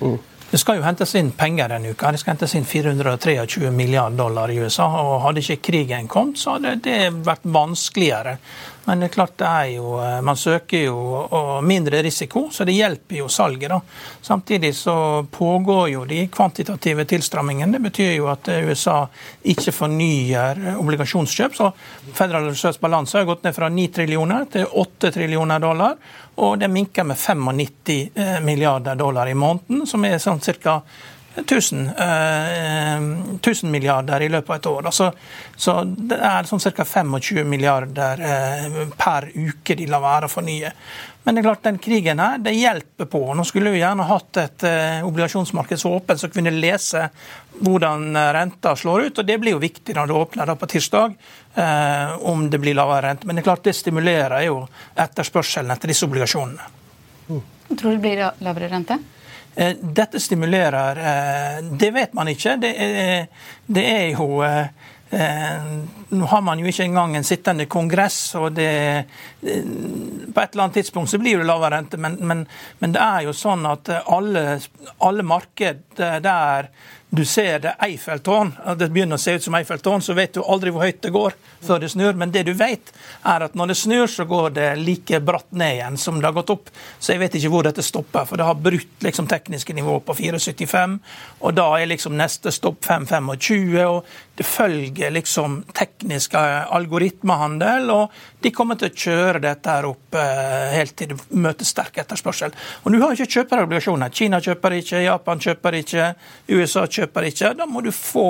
Mm. 0.00 0.18
Det 0.48 0.56
skal 0.56 0.78
jo 0.78 0.84
hentes 0.86 1.10
inn 1.18 1.28
penger 1.36 1.68
denne 1.74 1.90
uka. 1.92 2.08
Det 2.14 2.22
skal 2.22 2.32
hentes 2.32 2.54
inn 2.56 2.64
423 2.64 3.68
milliarder 3.74 4.16
dollar 4.16 4.48
i 4.48 4.56
USA. 4.62 4.86
og 5.02 5.20
Hadde 5.26 5.42
ikke 5.42 5.60
krigen 5.68 6.08
kommet, 6.08 6.40
så 6.40 6.56
hadde 6.56 6.78
det 6.86 7.10
vært 7.26 7.44
vanskeligere 7.44 8.38
men 8.88 9.02
det 9.02 9.10
er 9.10 9.12
klart 9.12 9.34
det 9.36 9.48
er 9.48 9.66
jo, 9.74 9.88
eh, 10.00 10.20
man 10.24 10.36
søker 10.40 10.86
jo 10.86 11.60
mindre 11.60 12.00
risiko, 12.02 12.46
så 12.52 12.64
det 12.64 12.72
hjelper 12.72 13.18
jo 13.18 13.26
salget. 13.28 13.68
da. 13.68 13.80
Samtidig 14.22 14.70
så 14.76 15.26
pågår 15.30 15.88
jo 15.92 16.04
de 16.08 16.22
kvantitative 16.32 17.04
tilstrammingene. 17.04 17.72
Det 17.72 17.82
betyr 17.84 18.14
jo 18.14 18.30
at 18.32 18.48
eh, 18.48 18.64
USA 18.64 19.02
ikke 19.44 19.74
fornyer 19.76 20.62
eh, 20.70 20.80
obligasjonskjøp. 20.80 21.58
Så 21.58 21.68
Federal 22.14 22.48
Reserves 22.48 22.80
balanse 22.80 23.18
har 23.18 23.28
gått 23.28 23.44
ned 23.44 23.58
fra 23.58 23.68
9 23.68 23.86
trillioner 23.98 24.48
til 24.56 24.64
8 24.64 25.12
trillioner 25.18 25.60
dollar. 25.60 26.00
Og 26.40 26.56
det 26.56 26.72
minker 26.72 27.04
med 27.04 27.20
95 27.20 28.40
milliarder 28.40 28.96
dollar 28.96 29.28
i 29.28 29.34
måneden, 29.34 29.84
som 29.90 30.04
er 30.06 30.16
sånn 30.22 30.40
ca. 30.62 30.80
1000, 31.44 31.88
eh, 31.98 33.70
milliarder 33.70 34.22
i 34.22 34.28
løpet 34.28 34.50
av 34.50 34.56
et 34.56 34.66
år. 34.66 34.88
Altså, 34.90 35.10
så 35.56 35.84
det 35.84 36.18
er 36.18 36.48
sånn 36.48 36.62
ca. 36.62 36.84
25 36.84 37.44
milliarder 37.48 38.24
eh, 38.24 38.80
per 38.96 39.30
uke 39.34 39.76
de 39.78 39.86
lar 39.86 40.04
være 40.04 40.28
å 40.28 40.32
fornye. 40.32 40.72
Men 41.28 41.34
det 41.34 41.42
er 41.42 41.48
klart, 41.50 41.64
den 41.66 41.78
krigen 41.78 42.20
her, 42.22 42.38
det 42.40 42.54
hjelper 42.56 43.04
på. 43.12 43.20
Nå 43.36 43.44
skulle 43.44 43.68
vi 43.74 43.82
gjerne 43.82 44.06
hatt 44.08 44.38
et 44.40 44.62
eh, 44.64 45.02
obligasjonsmarked 45.04 45.76
så 45.76 45.90
åpent 45.98 46.22
så 46.22 46.30
kunne 46.32 46.54
lese 46.54 47.02
hvordan 47.58 48.16
eh, 48.16 48.30
renta 48.32 48.72
slår 48.72 49.02
ut. 49.02 49.20
og 49.20 49.28
Det 49.28 49.36
blir 49.42 49.52
jo 49.52 49.60
viktig 49.60 49.92
når 49.98 50.08
det 50.08 50.16
åpner 50.16 50.48
da 50.48 50.56
på 50.56 50.70
tirsdag, 50.72 51.18
eh, 51.52 52.14
om 52.32 52.46
det 52.48 52.62
blir 52.62 52.78
lavere 52.78 53.10
rente. 53.10 53.28
Men 53.28 53.36
det 53.36 53.44
er 53.44 53.48
klart, 53.50 53.66
det 53.68 53.76
stimulerer 53.76 54.46
jo 54.46 54.62
etterspørselen 54.96 55.74
etter 55.74 55.92
disse 55.92 56.08
obligasjonene. 56.08 56.72
Mm. 57.28 57.44
Tror 57.74 57.90
du 57.90 57.98
det 57.98 58.04
blir 58.06 58.24
lavere 58.48 58.72
rente? 58.72 58.96
Eh, 59.58 59.76
dette 59.80 60.20
stimulerer 60.20 60.96
eh, 60.96 61.64
Det 61.64 61.90
vet 61.90 62.12
man 62.12 62.28
ikke. 62.30 62.56
Det 62.62 62.68
er, 62.78 63.24
det 63.66 63.82
er 63.90 64.04
jo 64.12 64.28
eh, 64.46 64.68
nå 66.08 66.28
har 66.30 66.44
man 66.46 66.60
jo 66.62 66.68
ikke 66.68 66.84
engang 66.84 67.16
en 67.16 67.26
sittende 67.26 67.64
kongress, 67.66 68.36
og 68.36 68.52
det, 68.52 68.68
på 69.40 69.48
et 69.48 70.52
eller 70.52 70.62
annet 70.66 70.76
tidspunkt 70.76 71.08
så 71.10 71.18
blir 71.18 71.40
det 71.40 71.46
lavere 71.48 71.78
rente, 71.78 71.96
men, 71.96 72.18
men, 72.20 72.42
men, 72.78 72.92
det 72.92 73.00
er 73.00 73.24
jo 73.24 73.32
sånn 73.32 73.64
at 73.70 73.88
alle, 74.04 74.58
alle 75.08 75.24
marked 75.24 75.96
der 75.96 76.68
du 77.10 77.24
ser 77.24 77.62
det 77.64 77.72
Eiffeltårn, 77.80 78.50
det 78.76 78.90
begynner 78.92 79.16
å 79.16 79.22
se 79.22 79.32
ut 79.38 79.44
som 79.44 79.54
Eiffeltårn, 79.56 80.02
så 80.04 80.12
vet 80.12 80.34
du 80.36 80.42
aldri 80.42 80.72
hvor 80.74 80.84
høyt 80.84 81.00
det 81.00 81.12
går 81.14 81.36
før 81.64 81.80
det 81.80 81.88
snur. 81.94 82.12
Men 82.20 82.34
det 82.34 82.42
du 82.44 82.52
vet, 82.56 82.92
er 83.24 83.46
at 83.46 83.56
når 83.56 83.72
det 83.72 83.76
snur, 83.80 84.04
så 84.12 84.26
går 84.28 84.52
det 84.58 84.66
like 84.82 85.20
bratt 85.24 85.48
ned 85.56 85.78
igjen 85.78 85.96
som 85.96 86.20
det 86.20 86.28
har 86.28 86.36
gått 86.36 86.52
opp. 86.52 86.68
Så 87.00 87.14
jeg 87.14 87.22
vet 87.22 87.38
ikke 87.38 87.52
hvor 87.54 87.64
dette 87.64 87.84
stopper, 87.84 88.28
for 88.28 88.36
det 88.36 88.48
har 88.48 88.60
brutt 88.60 89.06
liksom 89.06 89.28
tekniske 89.30 89.76
nivå 89.78 89.96
på 90.04 90.18
4,75. 90.20 90.98
Og 91.40 91.56
da 91.56 91.66
er 91.78 91.88
liksom 91.88 92.16
neste 92.18 92.52
stopp 92.52 92.84
5,25. 92.84 93.80
Og 93.88 94.12
det 94.38 94.46
følger 94.46 95.10
liksom 95.16 95.62
teknisk 95.74 96.36
algoritmehandel, 96.38 97.88
og 97.90 98.12
de 98.44 98.52
kommer 98.54 98.76
til 98.78 98.92
å 98.92 98.94
kjøre 98.94 99.40
dette 99.42 99.72
her 99.72 99.88
opp 99.88 100.14
eh, 100.14 100.76
helt 100.76 100.94
til 100.94 101.10
det 101.10 101.16
møter 101.34 101.66
sterk 101.66 101.98
etterspørsel. 102.04 102.54
Og 102.84 102.94
du 102.94 103.00
har 103.02 103.16
ikke 103.16 103.40
kjøperobligasjoner. 103.40 104.14
Kina 104.14 104.38
kjøper 104.44 104.76
ikke, 104.78 105.02
Japan 105.02 105.42
kjøper 105.42 105.80
ikke, 105.80 106.12
USA 106.54 106.84
kjøper 106.86 106.97
kjøper 106.98 107.28
ikke. 107.30 107.52
Da 107.58 107.66
må 107.70 107.82
du 107.84 107.90
få 107.94 108.28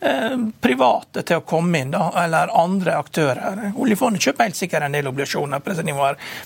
eh, 0.00 0.36
private 0.62 1.24
til 1.26 1.40
å 1.40 1.44
komme 1.46 1.82
inn, 1.82 1.92
da, 1.94 2.08
eller 2.22 2.52
andre 2.56 2.96
aktører. 3.00 3.70
Oljefondet 3.74 4.24
kjøper 4.24 4.48
helt 4.48 4.58
sikkert 4.58 4.86
en 4.86 4.96
del 4.96 5.10
obligasjoner, 5.10 5.62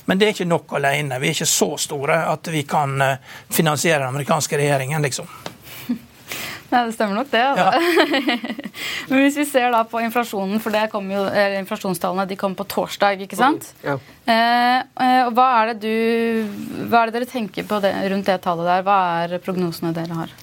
men 0.07 0.21
det 0.21 0.27
er 0.27 0.35
ikke 0.35 0.49
nok 0.51 0.77
alene. 0.81 1.21
Vi 1.21 1.31
er 1.31 1.39
ikke 1.39 1.51
så 1.53 1.73
store 1.81 2.23
at 2.33 2.51
vi 2.53 2.65
kan 2.69 2.97
eh, 3.05 3.17
finansiere 3.53 4.03
den 4.03 4.15
amerikanske 4.15 4.61
regjeringen, 4.61 5.03
liksom. 5.07 5.31
Nei, 6.71 6.85
det 6.87 6.95
stemmer 6.95 7.19
nok 7.19 7.31
det. 7.33 7.43
Ja. 7.43 7.71
Men 9.11 9.25
hvis 9.25 9.39
vi 9.41 9.47
ser 9.49 9.73
da 9.75 9.83
på 9.89 10.03
inflasjonen, 10.05 10.61
for 10.63 10.75
jo, 10.75 11.25
inflasjonstallene 11.59 12.29
de 12.31 12.39
kommer 12.39 12.61
på 12.63 12.69
torsdag, 12.71 13.25
ikke 13.27 13.39
sant? 13.39 13.73
Ja. 13.83 13.99
Eh, 14.31 14.79
eh 15.03 15.31
hva, 15.35 15.49
er 15.65 15.75
du, 15.75 15.91
hva, 16.87 17.03
er 17.03 17.11
det 17.11 17.19
dere 17.19 17.31
tenker 17.31 17.67
på 17.67 17.81
det, 17.83 17.91
rundt 18.13 18.31
det 18.31 18.39
tallet 18.45 18.69
der? 18.69 18.85
Hva 18.87 18.99
er 19.25 19.41
prognosene 19.43 19.95
dere 19.97 20.21
har? 20.23 20.37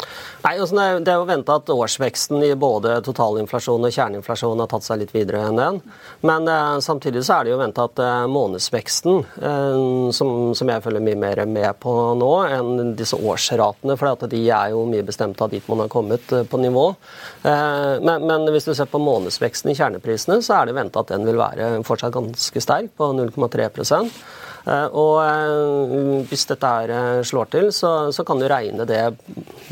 Nei, 0.48 0.54
altså 0.62 0.78
Det 1.04 1.12
er 1.12 1.18
jo 1.18 1.28
venta 1.28 1.58
at 1.60 1.70
årsveksten 1.74 2.44
i 2.46 2.52
både 2.60 3.00
totalinflasjon 3.04 3.88
og 3.88 3.94
kjerneinflasjon 3.94 4.62
har 4.62 4.70
tatt 4.72 4.86
seg 4.86 5.02
litt 5.02 5.13
videre 5.16 5.42
enn 5.48 5.60
den. 5.60 5.80
Men 6.28 6.48
eh, 6.52 6.78
samtidig 6.84 7.24
så 7.26 7.40
er 7.40 7.48
det 7.48 7.54
jo 7.56 7.60
venta 7.62 7.88
at 7.90 8.00
eh, 8.04 8.28
månedsveksten, 8.32 9.24
eh, 9.42 9.80
som, 10.16 10.32
som, 10.58 10.72
jeg 10.72 10.84
følger 10.86 11.04
mye 11.04 11.20
mer 11.20 11.44
med 11.50 11.80
på 11.84 11.94
nå, 12.20 12.32
enn 12.54 12.94
disse 13.00 13.18
årsratene, 13.18 13.98
for 14.00 14.28
de 14.32 14.44
er 14.46 14.72
jo 14.76 14.86
mye 14.90 15.06
bestemt 15.08 15.42
av 15.42 15.52
dit 15.52 15.68
man 15.68 15.84
har 15.84 15.92
kommet 15.92 16.17
eh, 16.34 16.44
på 16.48 16.60
nivå. 16.62 16.90
Eh, 17.44 17.94
men, 18.02 18.26
men, 18.28 18.48
hvis 18.54 18.68
du 18.68 18.74
ser 18.76 18.90
på 18.92 19.02
månedsveksten 19.02 19.72
i 19.72 19.78
kjerneprisene, 19.78 20.42
så 20.46 20.60
er 20.60 20.70
det 20.70 20.78
venta 20.78 21.04
at 21.04 21.14
den 21.14 21.28
vil 21.28 21.40
være 21.40 21.78
fortsatt 21.88 22.16
ganske 22.16 22.64
sterk, 22.64 22.92
på 22.98 23.14
0,3 23.16 23.70
Eh, 24.68 24.88
og 25.00 26.28
hvis 26.28 26.44
dette 26.50 26.70
her 26.70 27.22
slår 27.24 27.52
til, 27.54 27.70
så, 27.72 28.12
så 28.12 28.26
kan 28.28 28.42
du 28.42 28.50
regne 28.52 28.84
det 28.88 29.00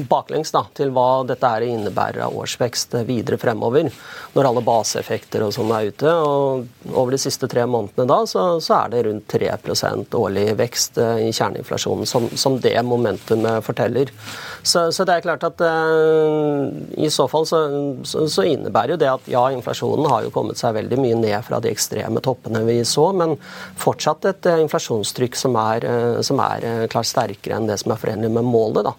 baklengs 0.07 0.53
da, 0.55 0.61
til 0.77 0.93
hva 0.95 1.25
dette 1.27 1.49
her 1.51 1.65
innebærer 1.67 2.21
av 2.23 2.37
årsvekst 2.39 2.95
videre 3.07 3.39
fremover. 3.41 3.89
Når 4.35 4.47
alle 4.47 4.63
baseeffekter 4.63 5.43
og 5.43 5.51
sånn 5.55 5.73
er 5.75 5.89
ute. 5.91 6.13
Og 6.15 6.93
over 6.93 7.15
de 7.15 7.19
siste 7.19 7.49
tre 7.51 7.65
månedene 7.67 8.07
da, 8.07 8.21
så, 8.29 8.45
så 8.63 8.77
er 8.81 8.93
det 8.93 9.03
rundt 9.09 9.27
3% 9.35 10.15
årlig 10.15 10.47
vekst 10.63 11.01
i 11.01 11.27
kjerneinflasjonen, 11.27 12.07
som, 12.07 12.29
som 12.31 12.55
det 12.63 12.77
momentumet 12.87 13.67
forteller. 13.67 14.15
Så, 14.65 14.87
så, 14.95 15.05
det 15.05 15.13
er 15.13 15.21
klart 15.21 15.43
at 15.45 15.61
uh, 15.61 16.65
i 16.97 17.09
så 17.13 17.27
fall 17.29 17.45
så, 17.45 17.59
så, 18.01 18.45
innebærer 18.49 18.95
jo 18.95 19.01
det 19.01 19.11
at 19.11 19.27
ja, 19.29 19.43
inflasjonen 19.53 20.09
har 20.09 20.25
jo 20.25 20.31
kommet 20.33 20.57
seg 20.57 20.73
veldig 20.79 20.97
mye 20.97 21.19
ned 21.19 21.37
fra 21.45 21.59
de 21.61 21.69
ekstreme 21.69 22.23
toppene 22.25 22.63
vi 22.65 22.79
så, 22.87 23.11
men 23.13 23.35
fortsatt 23.81 24.25
et 24.31 24.49
uh, 24.49 24.63
inflasjonstrykk 24.63 25.37
som 25.37 25.57
er, 25.61 25.85
uh, 25.85 26.23
som 26.25 26.41
er 26.41 26.89
klart 26.89 27.11
sterkere 27.11 27.59
enn 27.59 27.69
det 27.69 27.77
som 27.83 27.93
er 27.93 28.01
forenlig 28.01 28.33
med 28.33 28.49
målet. 28.49 28.89
da. 28.89 28.95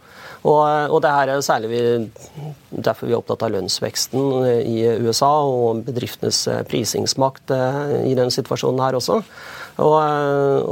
Og, 0.47 0.63
og, 0.95 1.01
det 1.03 1.11
her 1.11 1.33
er 1.33 1.43
særlig 1.43 1.73
vi, 1.73 1.83
derfor 2.85 3.09
vi 3.09 3.15
er 3.15 3.21
opptatt 3.21 3.45
av 3.47 3.53
lønnsveksten 3.55 4.47
i 4.63 4.79
USA 5.07 5.33
og 5.47 5.85
bedriftenes 5.87 6.43
prisingsmakt 6.71 7.53
i 8.05 8.17
den 8.19 8.33
situasjonen 8.35 8.83
her 8.85 8.99
også. 8.99 9.21
Og, 9.77 9.97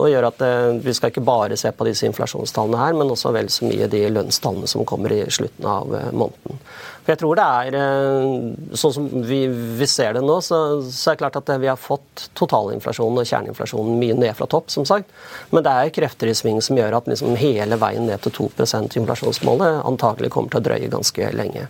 og 0.00 0.06
gjør 0.08 0.30
at 0.30 0.38
Vi 0.80 0.94
skal 0.96 1.10
ikke 1.12 1.20
bare 1.26 1.58
se 1.60 1.68
på 1.76 1.84
disse 1.84 2.06
inflasjonstallene 2.08 2.78
her, 2.80 2.94
men 2.96 3.12
også 3.12 3.34
vel 3.36 3.50
så 3.52 3.68
mye 3.68 3.88
de 3.92 4.00
lønnstallene 4.08 4.70
som 4.70 4.86
kommer 4.88 5.12
i 5.12 5.26
slutten 5.28 5.68
av 5.68 5.92
måneden. 6.16 6.62
For 7.04 7.12
jeg 7.12 7.20
tror 7.20 7.36
det 7.36 7.44
er 7.44 7.74
eh, 7.76 8.76
Sånn 8.80 8.94
som 8.96 9.08
vi, 9.28 9.42
vi 9.78 9.88
ser 9.90 10.16
det 10.16 10.22
nå, 10.24 10.38
så, 10.44 10.60
så, 10.88 11.10
er 11.10 11.18
det 11.18 11.20
klart 11.20 11.36
at 11.42 11.52
vi 11.60 11.68
har 11.68 11.80
fått 11.80 12.28
totalinflasjonen 12.38 13.20
og 13.20 13.28
kjerneinflasjonen 13.28 13.98
mye 14.00 14.16
ned 14.16 14.32
fra 14.38 14.48
topp, 14.50 14.72
som 14.72 14.86
sagt. 14.88 15.12
Men 15.52 15.66
det 15.66 15.74
er 15.74 15.92
krefter 15.94 16.32
i 16.32 16.36
sving 16.36 16.62
som 16.64 16.80
gjør 16.80 16.96
at 16.98 17.10
liksom 17.10 17.36
hele 17.40 17.78
veien 17.80 18.08
ned 18.08 18.24
til 18.24 18.34
2% 18.40 18.96
inflasjonsmålet 19.02 19.82
antagelig 19.84 20.32
kommer 20.32 20.54
til 20.54 20.62
å 20.62 20.66
drøye 20.70 20.92
ganske 20.92 21.28
lenge. 21.36 21.68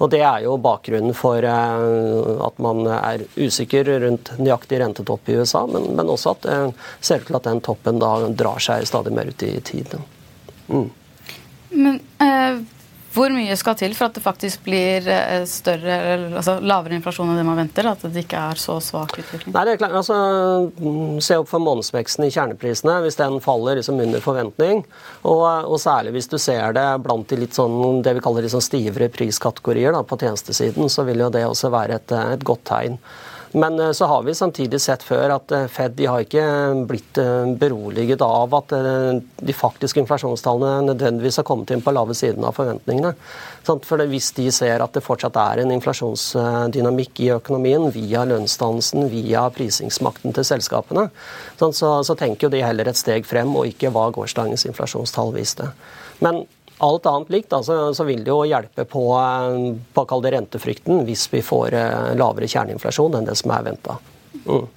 Og 0.00 0.08
Det 0.10 0.22
er 0.24 0.44
jo 0.46 0.56
bakgrunnen 0.56 1.12
for 1.16 1.44
eh, 1.44 2.44
at 2.46 2.60
man 2.64 2.86
er 2.88 3.26
usikker 3.36 3.90
rundt 4.06 4.32
nøyaktig 4.40 4.80
rentetopp 4.80 5.28
i 5.28 5.36
USA, 5.36 5.66
men, 5.68 5.90
men 5.98 6.08
også 6.08 6.32
at 6.32 6.46
det 6.46 6.58
ser 7.04 7.20
ut 7.20 7.28
til 7.28 7.36
at 7.36 7.48
den 7.50 7.60
toppen 7.64 8.00
da 8.00 8.14
drar 8.32 8.62
seg 8.64 8.88
stadig 8.88 9.12
mer 9.12 9.28
ut 9.28 9.44
i 9.44 9.52
tid. 9.60 9.98
Mm. 10.72 10.88
Men 11.70 12.00
eh, 12.24 12.62
hvor 13.10 13.32
mye 13.34 13.54
skal 13.58 13.74
til 13.78 13.94
for 13.98 14.06
at 14.06 14.18
det 14.18 14.22
faktisk 14.22 14.62
blir 14.66 15.06
eh, 15.10 15.42
større, 15.50 15.96
altså 16.28 16.58
lavere 16.62 16.94
inflasjon 16.94 17.32
enn 17.32 17.40
det 17.40 17.46
man 17.48 17.58
venter? 17.58 17.88
At 17.90 18.04
det 18.06 18.22
ikke 18.22 18.42
er 18.52 18.60
så 18.60 18.76
svak 18.84 19.16
utvikling? 19.18 19.54
Nei, 19.56 19.64
det 19.66 19.72
er 19.74 19.80
klart, 19.80 19.96
altså, 19.98 20.18
mm, 20.78 21.18
Se 21.24 21.38
opp 21.40 21.50
for 21.50 21.62
månedsveksten 21.64 22.28
i 22.28 22.30
kjerneprisene. 22.30 23.00
Hvis 23.04 23.18
den 23.18 23.40
faller 23.42 23.80
liksom 23.80 23.98
under 24.04 24.22
forventning, 24.22 24.84
og, 25.24 25.42
og, 25.42 25.76
særlig 25.82 26.14
hvis 26.14 26.30
du 26.30 26.38
ser 26.38 26.76
det 26.76 26.86
blant 27.02 27.26
de 27.30 27.40
litt 27.42 27.58
sånn, 27.58 27.98
det 28.04 28.14
vi 28.16 28.22
kaller 28.24 28.46
liksom 28.46 28.62
stivere 28.64 29.10
priskategorier 29.12 29.96
da, 29.96 30.04
på 30.06 30.20
tjenestesiden, 30.20 30.86
så 30.92 31.06
vil 31.08 31.26
jo 31.26 31.32
det 31.34 31.44
også 31.48 31.72
være 31.74 31.98
et, 31.98 32.16
et 32.36 32.46
godt 32.46 32.64
tegn. 32.70 33.00
Men 33.52 33.80
eh, 33.80 33.92
så 33.92 34.04
har 34.04 34.22
vi 34.22 34.34
samtidig 34.34 34.80
sett 34.80 35.02
før 35.02 35.34
at 35.34 35.52
eh, 35.54 35.66
Fed 35.70 35.96
de 35.98 36.06
har 36.06 36.22
ikke 36.22 36.44
blitt 36.88 37.18
eh, 37.18 37.50
beroliget 37.58 38.22
av 38.22 38.54
at 38.60 38.74
de 39.40 39.54
faktiske 39.56 40.00
inflasjonstallene 40.02 40.86
nødvendigvis 40.90 41.40
har 41.40 41.46
kommet 41.48 41.72
inn 41.74 41.82
på 41.82 41.94
lave 41.94 42.14
siden 42.14 42.46
av 42.46 42.54
forventningene. 42.58 43.14
For 43.66 44.04
Hvis 44.10 44.30
de 44.36 44.46
ser 44.54 44.82
at 44.82 44.94
det 44.94 45.04
fortsatt 45.04 45.36
er 45.40 45.62
en 45.62 45.74
inflasjonsdynamikk 45.74 47.22
i 47.26 47.32
økonomien 47.34 47.90
via 47.94 48.24
lønnsdannelsen, 48.28 49.08
via 49.12 49.44
prisingsmakten 49.54 50.34
til 50.36 50.46
selskapene, 50.46 51.08
så, 51.60 52.16
tenker 52.20 52.50
de 52.52 52.62
heller 52.64 52.88
et 52.88 52.98
steg 52.98 53.26
frem, 53.28 53.52
og 53.56 53.68
ikke 53.70 53.92
hva 53.94 54.08
gårsdagens 54.14 54.66
inflasjonstall 54.70 55.34
viste. 55.36 55.68
Men 56.24 56.44
alt 56.80 57.06
annet 57.06 57.30
likt, 57.30 57.52
altså, 57.52 57.78
så 57.94 58.04
vil 58.08 58.24
det 58.24 58.32
jo 58.32 58.42
hjelpe 58.48 58.86
på, 58.88 59.04
eh, 59.20 59.70
på 59.94 60.04
kall 60.08 60.24
det 60.24 60.34
rentefrykten 60.36 61.04
hvis 61.08 61.26
vi 61.32 61.42
får 61.44 61.76
eh, 61.76 62.12
lavere 62.18 62.48
kjerneinflasjon 62.50 63.18
enn 63.18 63.28
det 63.28 63.36
som 63.40 63.52
er 63.56 63.66
venta. 63.70 63.96
Mm. 64.46 64.68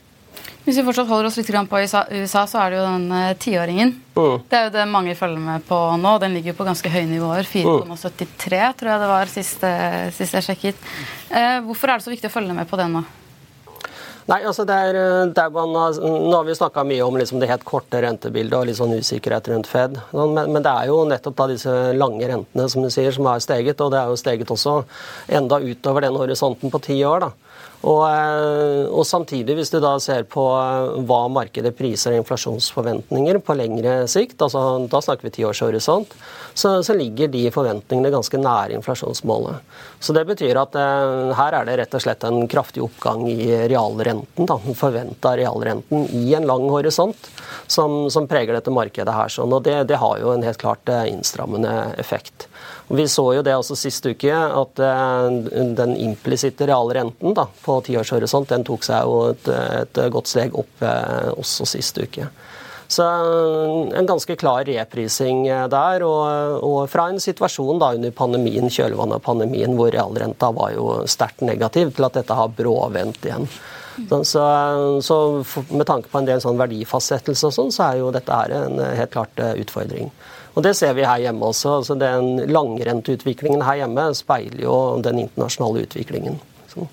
Hvis 0.63 0.77
vi 0.79 0.83
fortsatt 0.87 1.09
holder 1.09 1.27
oss 1.27 1.37
litt 1.39 1.49
på 1.69 1.79
USA, 1.83 2.43
så 2.47 2.59
er 2.63 2.71
det 2.71 2.77
jo 2.79 2.85
den 2.85 3.07
eh, 3.17 3.33
tiåringen. 3.39 3.95
Mm. 4.15 4.45
Det 4.49 4.59
er 4.59 4.67
jo 4.67 4.75
det 4.75 4.85
mange 4.91 5.15
følger 5.19 5.43
med 5.43 5.65
på 5.67 5.79
nå. 5.99 6.13
Den 6.23 6.35
ligger 6.37 6.53
jo 6.53 6.59
på 6.59 6.67
ganske 6.67 6.91
høye 6.91 7.07
nivåer. 7.09 7.47
4,73 7.47 8.61
tror 8.79 8.93
jeg 8.93 9.03
det 9.03 9.11
var 9.11 9.31
sist, 9.31 9.67
sist 10.15 10.39
jeg 10.39 10.47
sjekket. 10.47 10.87
Eh, 11.31 11.59
hvorfor 11.65 11.91
er 11.91 11.99
det 11.99 12.07
så 12.07 12.13
viktig 12.15 12.31
å 12.31 12.35
følge 12.35 12.55
med 12.55 12.69
på 12.69 12.79
den 12.79 12.99
nå? 12.99 13.03
Nei, 14.29 14.39
altså 14.47 14.63
det 14.67 14.75
er, 14.87 14.97
eh, 14.99 15.25
det 15.35 15.43
er 15.43 15.51
man, 15.51 15.73
Nå 15.73 16.31
har 16.35 16.45
vi 16.47 16.55
snakka 16.55 16.85
mye 16.87 17.03
om 17.03 17.17
liksom 17.19 17.41
det 17.41 17.49
helt 17.51 17.65
korte 17.67 17.99
rentebildet 18.05 18.55
og 18.55 18.69
litt 18.69 18.79
sånn 18.79 18.95
usikkerhet 18.95 19.49
rundt 19.51 19.67
Fed. 19.67 19.99
Men, 20.13 20.37
men, 20.53 20.61
det 20.63 20.71
er 20.71 20.91
jo 20.91 21.01
nettopp 21.09 21.35
da 21.41 21.49
disse 21.51 21.73
lange 21.97 22.29
rentene 22.29 22.67
som 22.71 22.85
du 22.85 22.91
sier, 22.93 23.11
som 23.11 23.27
har 23.27 23.43
steget. 23.43 23.83
Og 23.83 23.91
det 23.91 23.99
er 23.99 24.11
jo 24.11 24.19
steget 24.19 24.53
også 24.55 24.79
enda 25.27 25.59
utover 25.59 26.07
den 26.07 26.19
horisonten 26.19 26.71
på 26.71 26.83
ti 26.87 27.01
år. 27.07 27.27
da. 27.27 27.33
Og, 27.83 28.03
eh, 28.07 28.85
og, 28.87 29.03
samtidig, 29.03 29.57
hvis 29.57 29.71
du 29.73 29.81
da 29.83 29.97
ser 29.99 30.23
på 30.31 30.43
eh, 30.55 31.01
hva 31.03 31.25
markedet 31.31 31.73
priser 31.75 32.15
inflasjonsforventninger 32.15 33.41
på 33.43 33.55
lengre 33.59 33.95
sikt, 34.11 34.37
altså 34.45 34.87
da 34.87 35.01
snakker 35.03 35.27
vi 35.27 35.33
tiårshorisont, 35.35 36.13
så, 36.53 36.77
så 36.85 36.95
ligger 36.95 37.27
de 37.33 37.43
forventningene 37.51 38.13
ganske 38.13 38.39
nære 38.39 38.77
inflasjonsmålet. 38.77 39.75
Så 39.99 40.15
det 40.15 40.23
betyr 40.29 40.61
at 40.61 40.77
eh, 40.79 41.33
her 41.35 41.59
er 41.59 41.67
det 41.67 41.75
rett 41.81 41.97
og 41.99 42.05
slett 42.05 42.23
en 42.29 42.47
kraftig 42.47 42.85
oppgang 42.85 43.25
i 43.27 43.49
realrenten, 43.67 44.11
da, 44.35 44.57
den 44.65 44.77
forventa 44.77 45.33
realrenten 45.39 46.07
i 46.13 46.33
en 46.37 46.47
lang 46.49 46.67
horisont, 46.71 47.29
som, 47.67 48.09
som 48.13 48.27
preger 48.29 48.57
dette 48.57 48.73
markedet 48.73 49.15
her. 49.15 49.31
Sånn, 49.33 49.53
og 49.53 49.65
det, 49.67 49.79
det 49.89 49.99
har 50.01 50.19
jo 50.21 50.33
en 50.33 50.45
helt 50.45 50.61
klart 50.61 50.89
eh, 50.91 51.07
innstrammende 51.11 51.73
effekt. 52.01 52.47
Vi 52.93 53.07
så 53.07 53.25
jo 53.37 53.43
det 53.45 53.55
også 53.55 53.77
sist 53.79 54.05
uke, 54.05 54.33
at 54.33 54.81
eh, 54.83 55.27
den 55.79 55.95
implisitte 55.97 56.67
realrenten 56.69 57.35
da, 57.37 57.47
på 57.65 57.79
tiårshorisont 57.87 58.51
den 58.51 58.67
tok 58.67 58.85
seg 58.85 59.07
jo 59.07 59.19
et, 59.31 59.49
et 59.83 60.03
godt 60.13 60.31
steg 60.31 60.57
opp 60.59 60.83
eh, 60.83 61.31
også 61.37 61.69
sist 61.75 62.01
uke. 62.03 62.29
Så 62.93 63.03
en 63.95 64.05
ganske 64.05 64.35
klar 64.35 64.65
reprising 64.67 65.47
der. 65.71 66.03
Og, 66.05 66.59
og 66.61 66.89
fra 66.91 67.07
en 67.09 67.21
situasjon 67.21 67.79
da 67.81 67.93
under 67.97 68.13
pandemien, 68.13 68.69
kjølvannet 68.69 69.17
av 69.17 69.23
pandemien, 69.25 69.73
hvor 69.77 69.89
realrenta 69.93 70.51
var 70.53 70.75
jo 70.75 70.89
sterkt 71.09 71.41
negativ, 71.45 71.93
til 71.95 72.05
at 72.09 72.19
dette 72.19 72.37
har 72.37 72.53
bråvendt 72.53 73.25
igjen. 73.25 73.47
Så, 74.09 74.23
så, 74.25 74.45
så, 75.05 75.17
med 75.69 75.85
tanke 75.89 76.09
på 76.09 76.21
en 76.21 76.29
del 76.29 76.41
sånn 76.43 76.59
verdifastsettelse 76.59 77.49
og 77.49 77.55
sånn, 77.55 77.73
så 77.73 77.89
er 77.89 77.99
jo 78.01 78.13
dette 78.15 78.39
her 78.39 78.55
en 78.57 78.79
helt 78.81 79.13
klart 79.13 79.43
utfordring. 79.53 80.09
Og 80.53 80.63
Det 80.65 80.73
ser 80.77 80.93
vi 80.97 81.05
her 81.05 81.21
hjemme 81.23 81.49
også. 81.49 81.77
altså 81.79 81.95
Den 81.97 82.51
langrenteutviklingen 82.51 83.63
her 83.65 83.83
hjemme 83.83 84.09
speiler 84.17 84.65
jo 84.65 84.75
den 85.01 85.23
internasjonale 85.25 85.85
utviklingen. 85.87 86.37
Så, 86.69 86.85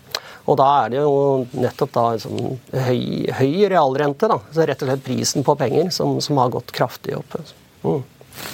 og 0.48 0.56
da 0.58 0.68
er 0.84 0.94
det 0.94 1.02
jo 1.02 1.16
nettopp 1.52 1.92
da 1.94 2.04
sånn 2.22 2.56
høy, 2.72 3.02
høy, 3.36 3.52
realrente, 3.70 4.30
da. 4.30 4.40
Så 4.52 4.64
rett 4.66 4.80
og 4.82 4.90
slett 4.90 5.04
prisen 5.04 5.46
på 5.46 5.56
penger, 5.60 5.92
som, 5.94 6.16
som 6.24 6.40
har 6.40 6.52
gått 6.52 6.72
kraftig 6.76 7.18
opp. 7.18 7.36
Mm. 7.84 8.00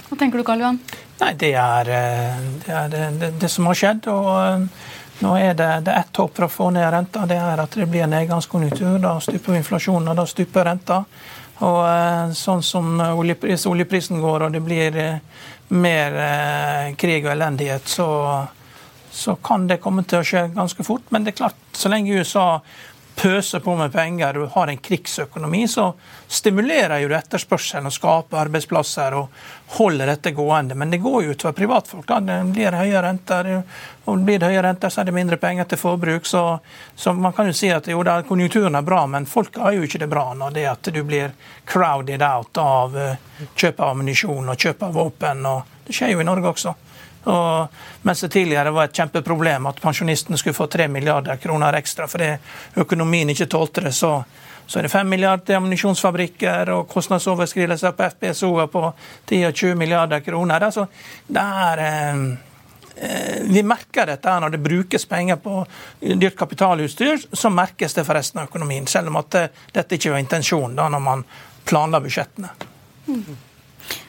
Hva 0.09 0.19
tenker 0.19 0.41
du, 0.41 0.45
Karl 0.47 0.65
Johan? 0.65 0.81
Nei, 1.21 1.33
Det 1.39 1.53
er 1.57 1.93
eh, 1.95 2.45
det, 2.65 2.73
er 2.75 2.93
det, 2.93 3.05
det, 3.21 3.33
det 3.41 3.51
som 3.53 3.69
har 3.71 3.79
skjedd. 3.79 4.11
og 4.13 4.31
eh, 4.43 4.67
nå 5.19 5.33
er 5.39 5.55
det, 5.57 5.69
det 5.87 5.93
er 5.93 6.05
ett 6.05 6.19
håp 6.21 6.35
for 6.37 6.47
å 6.47 6.53
få 6.53 6.71
ned 6.75 6.87
renta. 6.93 7.25
Det 7.29 7.39
er 7.41 7.63
at 7.63 7.77
det 7.79 7.89
blir 7.89 8.05
en 8.05 8.13
nedgangskonjunktur. 8.13 8.99
Da 9.01 9.17
stuper 9.25 9.57
inflasjonen, 9.57 10.11
og 10.13 10.19
da 10.19 10.27
stuper 10.29 10.69
renta. 10.69 11.03
Og 11.65 11.79
eh, 11.89 12.35
sånn 12.37 12.65
som 12.67 13.01
oljepris, 13.01 13.65
oljeprisen 13.71 14.21
går, 14.21 14.47
og 14.47 14.53
det 14.53 14.61
blir 14.65 14.99
eh, 15.01 15.47
mer 15.73 16.19
eh, 16.21 16.91
krig 17.01 17.25
og 17.25 17.33
elendighet, 17.33 17.89
så, 17.89 18.09
så 19.11 19.39
kan 19.41 19.65
det 19.71 19.81
komme 19.81 20.05
til 20.05 20.21
å 20.21 20.27
skje 20.27 20.47
ganske 20.57 20.85
fort. 20.85 21.09
Men 21.15 21.25
det 21.25 21.33
er 21.33 21.41
klart, 21.41 21.63
så 21.73 21.93
lenge 21.93 22.19
USA 22.21 22.61
pøser 23.17 23.61
på 23.65 23.73
med 23.77 23.93
penger 23.93 24.37
og 24.39 24.51
har 24.53 24.69
en 24.69 24.79
krigsøkonomi, 24.79 25.63
så 25.69 25.87
stimulerer 26.29 27.01
jo 27.01 27.09
det 27.09 27.17
etterspørselen 27.23 27.89
og 27.89 27.95
skaper 27.95 28.43
arbeidsplasser 28.43 29.17
og 29.17 29.39
holder 29.79 30.13
dette 30.13 30.35
gående. 30.37 30.77
Men 30.77 30.93
det 30.93 31.01
går 31.05 31.23
jo 31.25 31.33
utover 31.33 31.57
privatfolk. 31.57 32.07
da. 32.07 32.21
Det 32.21 32.37
blir 32.53 32.77
høye 32.77 33.03
renter, 33.03 33.51
og 34.05 34.19
blir 34.27 34.39
det 34.39 34.51
høye 34.53 34.63
renter, 34.69 34.93
så 34.93 35.01
er 35.01 35.09
det 35.09 35.17
mindre 35.17 35.41
penger 35.41 35.65
til 35.65 35.81
forbruk. 35.81 36.29
Så, 36.29 36.45
så 36.95 37.13
man 37.17 37.33
kan 37.33 37.49
jo 37.49 37.57
si 37.57 37.73
at 37.73 37.89
jo, 37.89 38.05
konjunkturen 38.29 38.77
er 38.77 38.85
bra, 38.85 39.07
men 39.07 39.27
folk 39.27 39.57
har 39.65 39.73
jo 39.73 39.89
ikke 39.89 40.05
det 40.05 40.13
bra 40.13 40.29
når 40.35 40.59
det 40.59 40.67
at 40.75 40.93
du 40.93 41.03
blir 41.05 41.33
crowded 41.65 42.23
out 42.23 42.61
av 42.61 42.97
uh, 42.97 43.17
kjøp 43.57 43.81
av 43.81 43.95
ammunisjon 43.95 44.53
og 44.53 44.61
kjøp 44.61 44.83
av 44.91 45.01
våpen. 45.01 45.47
og 45.47 45.87
Det 45.89 45.97
skjer 45.97 46.13
jo 46.13 46.21
i 46.21 46.29
Norge 46.29 46.53
også. 46.53 46.77
Og 47.27 47.69
mens 48.03 48.21
det 48.21 48.29
tidligere 48.29 48.71
var 48.71 48.87
et 48.87 48.97
kjempeproblem 48.97 49.67
at 49.67 49.81
pensjonistene 49.83 50.39
skulle 50.39 50.55
få 50.55 50.69
3 50.71 50.87
milliarder 50.89 51.41
kroner 51.43 51.75
ekstra 51.81 52.07
fordi 52.11 52.29
økonomien 52.79 53.33
ikke 53.33 53.49
tålte 53.51 53.83
det, 53.89 53.93
så, 53.97 54.13
så 54.67 54.79
er 54.79 54.87
det 54.87 54.93
5 54.93 55.11
milliarder 55.11 55.43
til 55.49 55.59
ammunisjonsfabrikker 55.59 56.71
og 56.77 56.87
kostnadsoverskridelser 56.93 57.97
på 57.99 58.11
FPSO-er 58.15 58.71
på 58.71 58.83
10-20 59.27 59.75
milliarder 59.75 60.23
kroner. 60.27 60.69
Altså, 60.69 60.87
det 61.27 61.47
er... 61.71 61.83
Eh, 61.87 62.23
eh, 63.09 63.43
vi 63.51 63.65
merker 63.67 64.07
dette 64.07 64.39
når 64.41 64.55
det 64.55 64.63
brukes 64.63 65.09
penger 65.11 65.43
på 65.43 65.65
dyrt 66.01 66.39
kapitalutstyr, 66.39 67.27
så 67.33 67.51
merkes 67.51 67.99
det 67.99 68.07
for 68.07 68.15
resten 68.15 68.45
av 68.45 68.47
økonomien. 68.47 68.87
Selv 68.87 69.11
om 69.11 69.19
at 69.19 69.41
dette 69.75 69.99
ikke 69.99 70.15
var 70.15 70.23
intensjonen 70.23 70.79
da 70.79 70.87
når 70.95 71.05
man 71.11 71.27
planla 71.67 72.01
budsjettene. 72.01 72.55
Mm. 73.11 73.37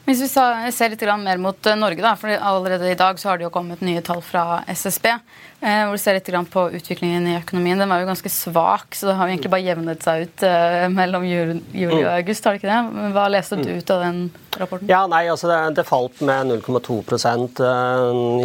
Hvis 0.08 0.22
vi 0.24 0.28
ser 0.72 0.94
litt 0.94 1.02
mer 1.20 1.40
mot 1.44 1.68
eh, 1.68 1.76
Norge, 1.76 2.00
da, 2.00 2.14
for 2.16 2.32
allerede 2.32 2.94
i 2.94 2.96
dag 2.96 3.18
så 3.20 3.28
har 3.28 3.40
det 3.40 3.44
jo 3.44 3.52
kommet 3.52 3.82
nye 3.84 4.00
tall 4.00 4.22
fra 4.24 4.62
SSB. 4.72 5.10
Eh, 5.58 5.88
hvor 5.90 5.98
du 5.98 6.02
ser 6.02 6.14
litt 6.14 6.28
på 6.54 6.64
utviklingen 6.78 7.24
i 7.32 7.38
økonomien. 7.40 7.80
Den 7.82 7.90
var 7.90 8.04
jo 8.04 8.12
ganske 8.12 8.30
svak, 8.30 8.94
så 8.94 9.08
det 9.08 9.14
har 9.18 9.26
jo 9.26 9.34
egentlig 9.34 9.50
bare 9.50 9.66
jevnet 9.66 10.04
seg 10.06 10.28
ut 10.28 10.44
eh, 10.46 10.84
mellom 10.94 11.24
juli 11.26 11.88
og 11.88 11.96
mm. 11.96 12.10
august. 12.12 12.46
har 12.46 12.54
det 12.54 12.60
ikke 12.62 12.76
det? 12.76 13.08
Hva 13.16 13.24
leste 13.34 13.58
du 13.58 13.64
mm. 13.66 13.80
ut 13.80 13.94
av 13.96 14.04
den 14.04 14.20
rapporten? 14.54 14.92
Ja, 14.92 15.00
nei, 15.10 15.24
altså 15.34 15.50
Det, 15.50 15.58
det 15.80 15.86
falt 15.90 16.22
med 16.30 16.52
0,2% 16.52 17.62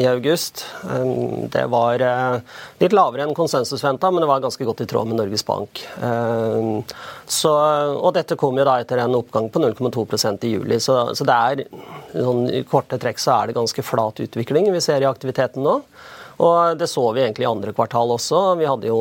i 0.00 0.06
august. 0.08 0.64
Det 1.52 1.66
var 1.74 2.06
litt 2.80 2.96
lavere 2.96 3.26
enn 3.26 3.36
konsensusventa, 3.36 4.08
men 4.08 4.24
det 4.24 4.30
var 4.32 4.46
ganske 4.46 4.70
godt 4.70 4.80
i 4.80 4.88
tråd 4.88 5.12
med 5.12 5.20
Norges 5.20 5.44
Bank. 5.44 5.84
Så, 7.28 7.52
og 7.52 8.16
dette 8.16 8.40
kom 8.40 8.56
jo 8.56 8.64
da 8.68 8.78
etter 8.80 9.04
en 9.04 9.18
oppgang 9.20 9.52
på 9.52 9.60
0,2% 9.60 10.48
i 10.48 10.54
juli. 10.56 10.80
Så, 10.80 10.96
så 11.12 11.28
det 11.28 11.36
er 11.36 11.64
sånn, 12.16 12.48
i 12.48 12.64
korte 12.64 12.96
trekk 13.04 13.20
så 13.20 13.36
er 13.36 13.52
det 13.52 13.60
ganske 13.60 13.84
flat 13.84 14.24
utvikling 14.24 14.72
vi 14.72 14.84
ser 14.84 15.04
i 15.04 15.12
aktiviteten 15.12 15.64
nå. 15.68 15.78
Og 16.38 16.78
Det 16.78 16.88
så 16.90 17.04
vi 17.12 17.24
egentlig 17.24 17.46
i 17.46 17.52
andre 17.52 17.72
kvartal 17.76 18.14
også. 18.16 18.42
Vi 18.60 18.68
hadde 18.68 18.90
jo 18.90 19.00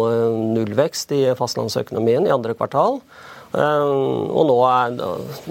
nullvekst 0.55 1.13
i 1.15 1.23
fastlandsøkonomien 1.37 2.27
i 2.27 2.33
andre 2.33 2.57
kvartal. 2.57 2.99
Og 3.51 4.45
nå 4.47 4.53
er, 4.63 4.93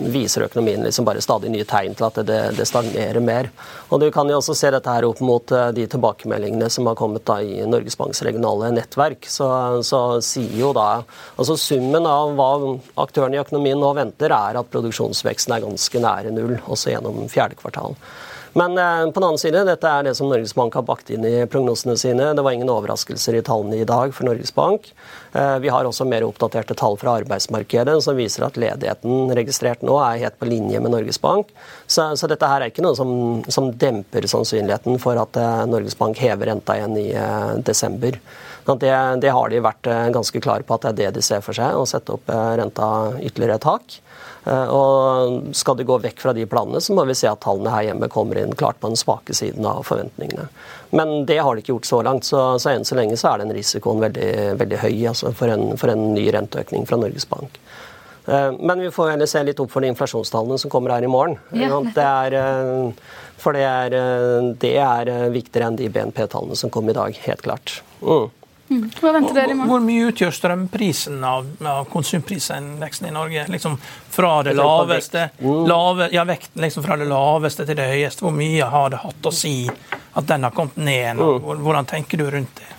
viser 0.08 0.46
økonomien 0.46 0.80
liksom 0.86 1.04
bare 1.04 1.20
stadig 1.20 1.50
nye 1.52 1.66
tegn 1.68 1.92
til 1.98 2.06
at 2.06 2.20
det, 2.24 2.38
det, 2.56 2.64
stagnerer 2.68 3.20
mer. 3.20 3.50
Og 3.90 4.00
Du 4.00 4.06
kan 4.14 4.28
jo 4.30 4.38
også 4.38 4.56
se 4.56 4.70
dette 4.72 4.94
her 4.94 5.04
opp 5.04 5.20
mot 5.20 5.52
de 5.76 5.84
tilbakemeldingene 5.84 6.70
som 6.72 6.88
har 6.88 6.96
kommet 6.96 7.26
da 7.28 7.40
i 7.44 7.60
Norges 7.68 7.98
Banks 8.00 8.22
regionale 8.24 8.72
nettverk. 8.72 9.28
Så, 9.28 9.50
så 9.84 10.02
sier 10.24 10.56
jo 10.62 10.72
da 10.76 11.02
altså 11.36 11.58
Summen 11.60 12.08
av 12.08 12.32
hva 12.38 12.50
aktørene 13.04 13.36
i 13.36 13.42
økonomien 13.42 13.80
nå 13.80 13.92
venter, 13.98 14.32
er 14.32 14.56
at 14.56 14.72
produksjonsveksten 14.72 15.58
er 15.58 15.66
ganske 15.66 16.00
nære 16.00 16.32
null, 16.32 16.56
også 16.72 16.94
gjennom 16.94 17.26
fjerde 17.28 17.60
kvartal. 17.60 17.98
Men 18.52 18.78
eh, 18.78 19.10
på 19.10 19.20
den 19.20 19.26
annen 19.28 19.38
side, 19.38 19.62
dette 19.66 19.90
er 19.90 20.06
det 20.06 20.14
som 20.18 20.28
Norges 20.30 20.54
Bank 20.54 20.74
har 20.74 20.82
bakt 20.86 21.10
inn 21.14 21.24
i 21.26 21.46
prognosene 21.50 21.96
sine. 21.98 22.32
Det 22.34 22.42
var 22.42 22.56
ingen 22.56 22.70
overraskelser 22.72 23.38
i 23.38 23.42
tallene 23.46 23.78
i 23.78 23.86
dag 23.86 24.14
for 24.14 24.26
Norges 24.26 24.52
Bank. 24.54 24.90
Eh, 25.32 25.56
vi 25.62 25.70
har 25.70 25.86
også 25.86 26.06
mer 26.08 26.26
oppdaterte 26.26 26.74
tall 26.78 26.98
fra 26.98 27.14
arbeidsmarkedet 27.20 27.94
som 28.02 28.18
viser 28.18 28.48
at 28.48 28.58
ledigheten 28.60 29.30
registrert 29.38 29.84
nå 29.86 30.00
er 30.02 30.24
helt 30.24 30.38
på 30.40 30.50
linje 30.50 30.82
med 30.82 30.94
Norges 30.96 31.20
Bank. 31.22 31.54
Så, 31.86 32.08
så 32.18 32.30
dette 32.30 32.50
her 32.50 32.64
er 32.64 32.74
ikke 32.74 32.84
noe 32.84 32.98
som, 32.98 33.12
som 33.46 33.70
demper 33.70 34.26
sannsynligheten 34.30 34.98
for 35.02 35.20
at 35.22 35.38
eh, 35.38 35.64
Norges 35.70 35.98
Bank 35.98 36.18
hever 36.18 36.50
renta 36.50 36.78
igjen 36.78 36.98
i 36.98 37.08
desember. 37.66 38.18
Det, 38.70 38.90
det, 39.22 39.30
har 39.34 39.50
de 39.50 39.58
vært 39.64 39.88
ganske 40.14 40.40
klare 40.42 40.62
på 40.62 40.76
at 40.76 40.84
det 40.84 40.90
er 40.90 40.98
det 40.98 41.18
de 41.18 41.22
ser 41.24 41.40
for 41.42 41.56
seg, 41.56 41.74
å 41.74 41.86
sette 41.88 42.12
opp 42.14 42.28
renta 42.30 42.86
ytterligere 43.18 43.56
et 43.58 43.64
tak. 43.64 43.96
Eh, 44.50 44.70
og 44.74 45.54
skal 45.54 45.78
de 45.78 45.86
gå 45.86 45.98
vekk 46.02 46.22
fra 46.24 46.32
de 46.34 46.46
planene, 46.50 46.80
så 46.82 46.94
må 46.96 47.04
vi 47.06 47.14
se 47.18 47.28
at 47.30 47.42
tallene 47.44 47.70
her 47.70 47.90
hjemme 47.90 48.08
kommer 48.10 48.40
inn 48.40 48.56
klart 48.58 48.80
på 48.82 48.90
den 48.90 48.98
svake 48.98 49.36
siden 49.36 49.66
av 49.68 49.84
forventningene. 49.86 50.48
Men 50.96 51.24
det 51.28 51.38
har 51.38 51.54
de 51.54 51.62
ikke 51.62 51.76
gjort 51.76 51.90
så 51.90 52.00
langt, 52.06 52.26
så, 52.26 52.42
så 52.58 52.72
enn 52.72 52.86
så 52.86 52.98
lenge 52.98 53.18
så 53.20 53.30
er 53.30 53.44
den 53.44 53.54
risikoen 53.54 54.02
veldig, 54.02 54.32
veldig 54.58 54.80
høy 54.82 54.96
altså 55.12 55.30
for, 55.36 55.52
en, 55.54 55.76
for, 55.78 55.92
en, 55.92 56.08
ny 56.16 56.26
renteøkning 56.34 56.88
fra 56.88 56.98
Norges 56.98 57.28
Bank. 57.30 57.60
Eh, 58.26 58.50
men 58.58 58.82
vi 58.82 58.90
får 58.94 59.12
heller 59.14 59.30
se 59.30 59.44
litt 59.46 59.62
opp 59.62 59.70
for 59.70 59.86
de 59.86 59.92
inflasjonstallene 59.94 60.58
som 60.58 60.72
kommer 60.72 60.96
her 60.96 61.06
i 61.06 61.12
morgen. 61.12 61.38
Ja, 61.54 61.78
det 61.86 62.08
er, 62.08 62.38
eh, 62.40 63.14
for 63.40 63.54
det 63.56 63.62
er, 63.68 63.94
det 64.60 64.74
er 64.82 65.14
viktigere 65.30 65.70
enn 65.70 65.78
de 65.78 65.92
BNP-tallene 65.94 66.58
som 66.58 66.74
kom 66.74 66.90
i 66.90 66.96
dag, 66.96 67.14
helt 67.28 67.46
klart. 67.46 67.78
Mm. 68.02 68.26
Mm. 68.70 68.84
Hva 69.00 69.12
venter 69.16 69.34
dere 69.34 69.50
i 69.50 69.54
morgen? 69.58 69.70
Hvor 69.72 69.80
mye 69.82 70.10
utgjør 70.12 70.34
strømprisen 70.34 71.24
av, 71.26 71.46
av 71.66 71.88
konsumprisindeksen 71.90 73.08
i 73.08 73.14
Norge? 73.14 73.46
Liksom 73.50 73.74
fra 74.14 74.34
det 74.46 74.54
laveste, 74.54 75.24
lave, 75.42 76.06
ja, 76.14 76.22
vekten 76.28 76.62
liksom 76.62 76.86
fra 76.86 76.98
det 77.00 77.08
laveste 77.10 77.66
til 77.66 77.80
det 77.80 77.88
høyeste. 77.90 78.22
Hvor 78.22 78.36
mye 78.36 78.68
har 78.70 78.92
det 78.94 79.02
hatt 79.02 79.26
å 79.26 79.34
si 79.34 79.54
at 79.66 80.28
den 80.30 80.46
har 80.46 80.54
kommet 80.54 80.78
ned? 80.78 81.18
Nå? 81.18 81.32
Hvordan 81.64 81.90
tenker 81.90 82.22
du 82.22 82.28
rundt 82.30 82.62
det? 82.62 82.70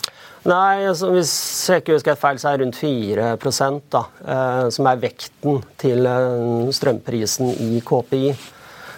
Nei, 0.48 0.88
altså, 0.90 1.12
Hvis 1.14 1.34
jeg 1.70 1.84
ikke 1.84 2.00
husker 2.00 2.18
feil, 2.18 2.40
så 2.42 2.50
er 2.50 2.58
det 2.58 2.66
rundt 2.66 2.80
4 2.80 3.84
da, 3.94 4.06
eh, 4.26 4.70
som 4.74 4.88
er 4.90 5.04
vekten 5.04 5.60
til 5.78 6.08
eh, 6.08 6.72
strømprisen 6.74 7.52
i 7.68 7.84
KPI. 7.86 8.32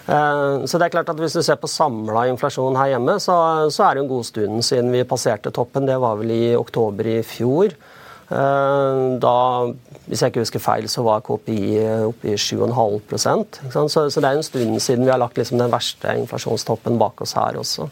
Eh, 0.04 0.64
så 0.68 0.76
det 0.76 0.86
er 0.86 0.92
klart 0.92 1.08
at 1.08 1.20
Hvis 1.20 1.36
du 1.36 1.42
ser 1.42 1.56
på 1.56 1.70
samla 1.70 2.26
inflasjon 2.28 2.76
her 2.76 2.94
hjemme, 2.94 3.16
så, 3.22 3.36
så, 3.72 3.86
er 3.86 3.96
det 3.96 4.04
en 4.04 4.12
god 4.12 4.26
stund 4.28 4.64
siden 4.66 4.92
vi 4.92 5.04
passerte 5.08 5.52
toppen. 5.54 5.88
Det 5.88 5.98
var 6.00 6.18
vel 6.20 6.32
i 6.34 6.56
oktober 6.58 7.08
i 7.08 7.20
fjor. 7.24 7.72
Eh, 8.24 9.04
da, 9.20 9.36
hvis 10.08 10.24
jeg 10.24 10.32
ikke 10.32 10.44
husker 10.44 10.64
feil, 10.64 10.90
så 10.92 11.04
var 11.06 11.24
KPI 11.24 11.78
oppe 12.10 12.34
i 12.34 12.36
7,5 12.36 13.88
så, 13.88 13.88
så 13.88 14.20
det 14.20 14.28
er 14.28 14.36
en 14.36 14.46
stund 14.46 14.76
siden 14.80 15.06
vi 15.06 15.12
har 15.12 15.20
lagt 15.20 15.40
liksom 15.40 15.60
den 15.60 15.72
verste 15.72 16.16
inflasjonstoppen 16.20 17.00
bak 17.00 17.24
oss 17.24 17.36
her 17.38 17.60
også. 17.60 17.88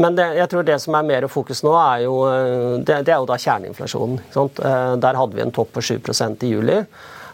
Men 0.00 0.14
det, 0.16 0.24
jeg 0.38 0.48
tror 0.48 0.64
det 0.64 0.78
som 0.80 0.94
er 0.96 1.04
mer 1.04 1.26
fokus 1.28 1.60
nå, 1.66 1.72
er 1.76 2.04
jo, 2.06 2.14
eh, 2.30 2.78
det, 2.86 3.02
det 3.08 3.16
er 3.16 3.18
jo 3.18 3.28
da 3.28 3.40
kjerneinflasjonen. 3.40 4.22
Der 5.02 5.18
hadde 5.18 5.36
vi 5.36 5.42
en 5.42 5.54
topp 5.54 5.74
på 5.74 5.82
7% 5.90 6.46
i 6.46 6.54
juli. 6.54 6.78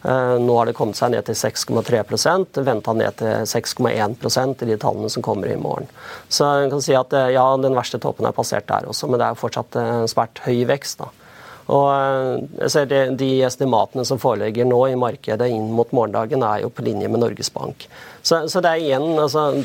Eh, 0.02 0.38
nå 0.38 0.56
har 0.58 0.68
det 0.68 0.76
kommet 0.78 0.98
seg 0.98 1.12
ned 1.12 1.26
til 1.26 1.36
6,3% 1.38 2.60
venta 2.66 2.94
ned 2.94 3.18
til 3.18 3.46
6,1% 3.50 4.62
i 4.62 4.70
de 4.70 4.76
tallene 4.78 5.10
som 5.10 5.24
kommer 5.26 5.50
i 5.50 5.58
morgen. 5.58 5.88
Så 6.30 6.46
jeg 6.62 6.72
kan 6.74 6.84
si 6.84 6.94
at 6.98 7.14
eh, 7.18 7.32
ja, 7.34 7.46
den 7.58 7.76
verste 7.78 8.00
toppen 8.02 8.28
er 8.28 8.36
passert 8.36 8.68
der 8.70 8.86
også, 8.88 9.10
men 9.10 9.20
det 9.20 9.26
er 9.26 9.40
fortsatt 9.40 9.78
eh, 9.80 10.04
svært 10.10 10.44
høy 10.46 10.62
vekst. 10.70 11.02
da. 11.02 11.10
Og 11.68 11.88
jeg 12.62 12.72
ser 12.72 12.86
de, 12.88 13.00
de 13.20 13.30
estimatene 13.44 14.04
som 14.08 14.20
foreligger 14.20 14.68
nå 14.68 14.78
i 14.88 14.98
markedet 14.98 15.50
inn 15.52 15.68
mot 15.76 15.90
morgendagen, 15.92 16.44
er 16.44 16.62
jo 16.64 16.72
på 16.72 16.84
linje 16.86 17.10
med 17.12 17.20
Norges 17.20 17.52
Bank. 17.52 17.88
Så, 18.22 18.48
så, 18.48 18.60
det 18.60 18.70
er 18.70 18.82
igjen, 18.82 19.06
altså, 19.20 19.62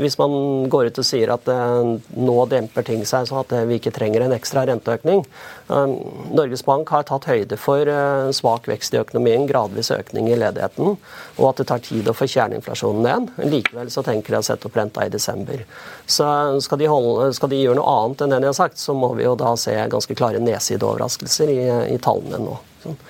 Hvis 0.00 0.16
man 0.18 0.32
går 0.72 0.88
ut 0.90 0.98
og 0.98 1.06
sier 1.06 1.30
at 1.34 1.46
uh, 1.52 1.96
nå 2.16 2.36
demper 2.50 2.86
ting 2.86 3.04
seg, 3.06 3.28
så 3.28 3.42
at 3.42 3.52
uh, 3.54 3.64
vi 3.68 3.76
ikke 3.78 3.92
trenger 3.94 4.24
en 4.24 4.34
ekstra 4.34 4.64
renteøkning 4.66 5.20
eh, 5.20 5.92
Norges 6.34 6.64
Bank 6.66 6.88
har 6.90 7.04
tatt 7.06 7.28
høyde 7.28 7.58
for 7.60 7.86
svak 8.34 8.66
vekst 8.70 8.94
i 8.94 9.00
økonomien, 9.00 9.46
gradvis 9.46 9.92
økning 9.94 10.28
i 10.30 10.38
ledigheten, 10.38 10.96
og 11.36 11.44
at 11.50 11.60
det 11.60 11.66
tar 11.70 11.82
tid 11.84 12.08
å 12.10 12.14
få 12.16 12.26
kjerneinflasjonen 12.30 13.06
ned. 13.06 13.30
Likevel 13.52 13.90
så 13.92 14.02
tenker 14.06 14.34
de 14.34 14.40
å 14.40 14.46
sette 14.46 14.66
opp 14.66 14.78
renta 14.78 15.04
i 15.06 15.12
desember. 15.12 15.62
Så 16.10 16.26
skal 16.64 16.80
de, 16.80 16.88
holde, 16.90 17.30
skal 17.36 17.52
de, 17.52 17.60
gjøre 17.62 17.78
noe 17.78 17.94
annet 18.00 18.24
enn 18.24 18.34
det 18.34 18.40
de 18.42 18.50
har 18.50 18.58
sagt, 18.58 18.80
så 18.82 18.96
må 18.96 19.12
vi 19.18 19.26
jo 19.26 19.36
da 19.38 19.54
se 19.60 19.76
ganske 19.94 20.16
klare 20.18 20.42
nedsideoverraskelser 20.42 21.39
i, 21.48 21.60
i 21.94 21.98
tallene 22.02 22.42
nå. 22.44 22.58
Sånn. 22.82 23.00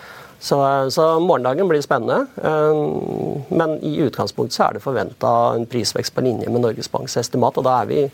Så, 0.40 0.90
så, 0.90 1.20
morgendagen 1.20 1.68
blir 1.68 1.82
spennende. 1.84 2.26
Eh, 2.42 3.48
men 3.48 3.74
i 3.84 3.96
utgangspunktet 4.00 4.56
så 4.56 4.68
er 4.68 4.76
det 4.78 4.84
forventa 4.84 5.32
en 5.56 5.66
prisvekst 5.68 6.14
på 6.16 6.24
linje 6.24 6.48
med 6.48 6.64
Norges 6.64 6.88
Banks 6.92 7.18
estimat. 7.20 7.58
Og 7.60 7.66
da 7.66 7.74
er 7.82 7.90
vi 7.90 8.06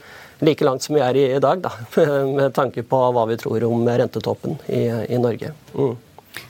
like 0.43 0.67
langt 0.67 0.83
som 0.83 0.97
vi 0.97 1.05
er 1.05 1.17
i, 1.17 1.29
dag, 1.41 1.63
da, 1.63 1.71
med 2.27 2.51
tanke 2.57 2.83
på 2.83 2.99
hva 3.15 3.29
vi 3.31 3.39
tror 3.41 3.69
om 3.69 3.87
rentetoppen 3.87 4.59
i, 4.67 4.83
i 5.15 5.21
Norge. 5.23 5.53
Mm. 5.77 5.95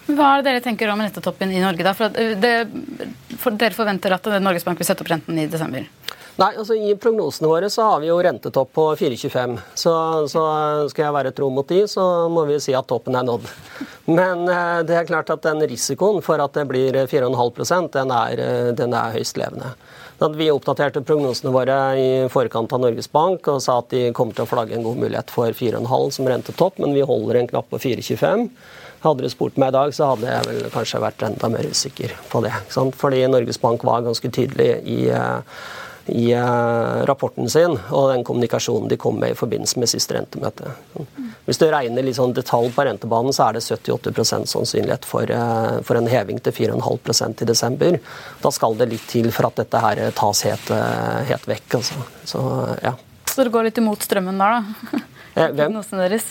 Hva 0.06 0.30
er 0.32 0.40
det 0.40 0.48
dere 0.48 0.62
tenker 0.64 0.90
om 0.90 1.02
rentetoppen 1.02 1.52
i 1.52 1.60
Norge? 1.62 1.84
da? 1.84 1.92
For, 1.94 2.10
det, 2.40 2.54
for 3.38 3.54
Dere 3.58 3.76
forventer 3.76 4.16
at 4.16 4.26
Norges 4.42 4.64
Bank 4.66 4.80
vil 4.80 4.88
sette 4.88 5.04
opp 5.04 5.12
renten 5.12 5.38
i 5.38 5.46
desember? 5.50 5.86
Nei, 6.36 6.50
altså 6.52 6.74
I 6.76 6.92
prognosene 7.00 7.48
våre 7.48 7.68
så 7.72 7.86
har 7.86 8.02
vi 8.02 8.10
jo 8.10 8.18
rentetopp 8.20 8.68
på 8.76 8.84
4,25. 9.00 9.54
Så, 9.72 9.92
så, 10.28 10.42
skal 10.92 11.06
jeg 11.06 11.14
være 11.16 11.32
tro 11.36 11.48
mot 11.48 11.68
de, 11.68 11.86
så 11.88 12.04
må 12.28 12.44
vi 12.50 12.58
si 12.60 12.74
at 12.76 12.84
toppen 12.90 13.16
er 13.16 13.24
nådd. 13.24 13.46
Men 14.12 14.42
eh, 14.44 14.82
det 14.86 14.98
er 14.98 15.08
klart 15.08 15.32
at 15.32 15.46
den 15.46 15.64
risikoen 15.64 16.20
for 16.24 16.42
at 16.44 16.52
det 16.58 16.66
blir 16.68 16.98
4,5% 17.08 17.96
den 17.96 18.12
eh, 18.12 18.68
den 18.76 18.92
er 18.92 19.16
høyst 19.16 19.40
levende. 19.40 19.72
Vi 20.36 20.50
oppdaterte 20.52 21.00
prognosene 21.04 21.52
våre 21.52 21.78
i 22.00 22.10
forkant 22.32 22.72
av 22.72 22.84
Norges 22.84 23.08
Bank 23.12 23.48
og 23.52 23.62
sa 23.64 23.78
at 23.80 23.88
de 23.92 24.12
kommer 24.16 24.36
til 24.36 24.44
å 24.44 24.50
flagge 24.50 24.76
en 24.76 24.84
god 24.84 25.00
mulighet 25.00 25.32
for 25.32 25.56
4,5 25.56 26.12
som 26.18 26.28
rentetopp, 26.28 26.76
men 26.84 26.92
vi 26.96 27.04
holder 27.04 27.40
en 27.40 27.48
knapp 27.48 27.72
på 27.72 27.80
4,25. 27.80 28.46
Hadde 29.06 29.24
du 29.24 29.32
spurt 29.32 29.56
meg 29.60 29.72
i 29.72 29.76
dag, 29.76 29.96
så 29.96 30.12
hadde 30.12 30.28
jeg 30.28 30.48
vel 30.50 30.70
kanskje 30.72 31.02
vært 31.04 31.26
enda 31.30 31.52
mer 31.52 31.68
usikker 31.68 32.12
på 32.28 32.44
det. 32.44 32.54
Fordi 32.72 33.24
Norges 33.28 33.60
Bank 33.60 33.84
var 33.88 34.04
ganske 34.04 34.32
tydelig 34.32 34.70
i 34.84 35.00
i 36.06 36.32
eh, 36.32 37.04
rapporten 37.08 37.48
sin 37.50 37.74
og 37.90 38.10
den 38.12 38.24
kommunikasjonen 38.24 38.88
de 38.88 38.98
kom 39.00 39.18
med 39.20 39.34
i 39.34 39.38
forbindelse 39.38 39.80
med 39.82 39.90
siste 39.90 40.14
rentemøte. 40.14 40.70
Hvis 41.46 41.58
du 41.58 41.66
regner 41.70 42.06
litt 42.06 42.18
sånn 42.18 42.34
detalj 42.36 42.70
på 42.74 42.86
rentebanen, 42.86 43.34
så 43.34 43.48
er 43.48 43.58
det 43.58 43.64
78% 43.66 44.50
sannsynlighet 44.50 45.08
for, 45.08 45.26
eh, 45.30 45.80
for, 45.86 45.98
en 45.98 46.10
heving 46.10 46.38
til 46.42 46.54
4,5% 46.54 47.42
i 47.42 47.50
desember. 47.50 47.98
Da 48.42 48.54
skal 48.54 48.78
det 48.78 48.90
litt 48.94 49.06
til 49.10 49.32
for 49.34 49.50
at 49.50 49.58
dette 49.62 49.82
her 49.82 50.02
tas 50.14 50.46
helt, 50.46 50.70
eh, 50.70 51.20
helt 51.32 51.50
vekk. 51.50 51.68
Altså. 51.80 52.06
Så, 52.24 52.46
ja. 52.86 52.94
så 53.26 53.46
det 53.46 53.54
går 53.54 53.70
litt 53.70 53.82
imot 53.82 54.06
strømmen 54.06 54.42
der, 54.42 54.60
da? 54.60 55.04
Hvem? 55.36 55.82
deres? 55.90 56.30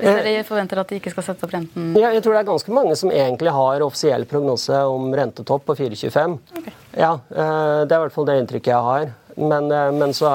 Hvis 0.00 0.24
dere 0.24 0.44
forventer 0.48 0.80
at 0.80 0.90
de 0.90 0.98
ikke 1.00 1.12
skal 1.12 1.26
sette 1.26 1.46
opp 1.46 1.52
renten? 1.54 1.92
Ja, 1.98 2.10
jeg 2.14 2.24
tror 2.24 2.36
det 2.36 2.42
er 2.42 2.48
ganske 2.48 2.74
mange 2.74 2.96
som 2.98 3.12
egentlig 3.12 3.52
har 3.54 3.84
offisiell 3.84 4.24
prognose 4.28 4.82
om 4.88 5.10
rentetopp 5.16 5.66
på 5.68 5.76
4,25. 5.76 6.38
Okay. 6.60 6.76
Ja, 6.96 7.12
eh, 7.30 7.80
Det 7.84 7.94
er 7.94 7.98
i 7.98 8.04
hvert 8.06 8.16
fall 8.16 8.28
det 8.30 8.38
inntrykket 8.40 8.72
jeg 8.72 8.88
har. 8.88 9.10
Men, 9.36 9.70
eh, 9.72 9.92
men, 9.92 10.14
så, 10.14 10.30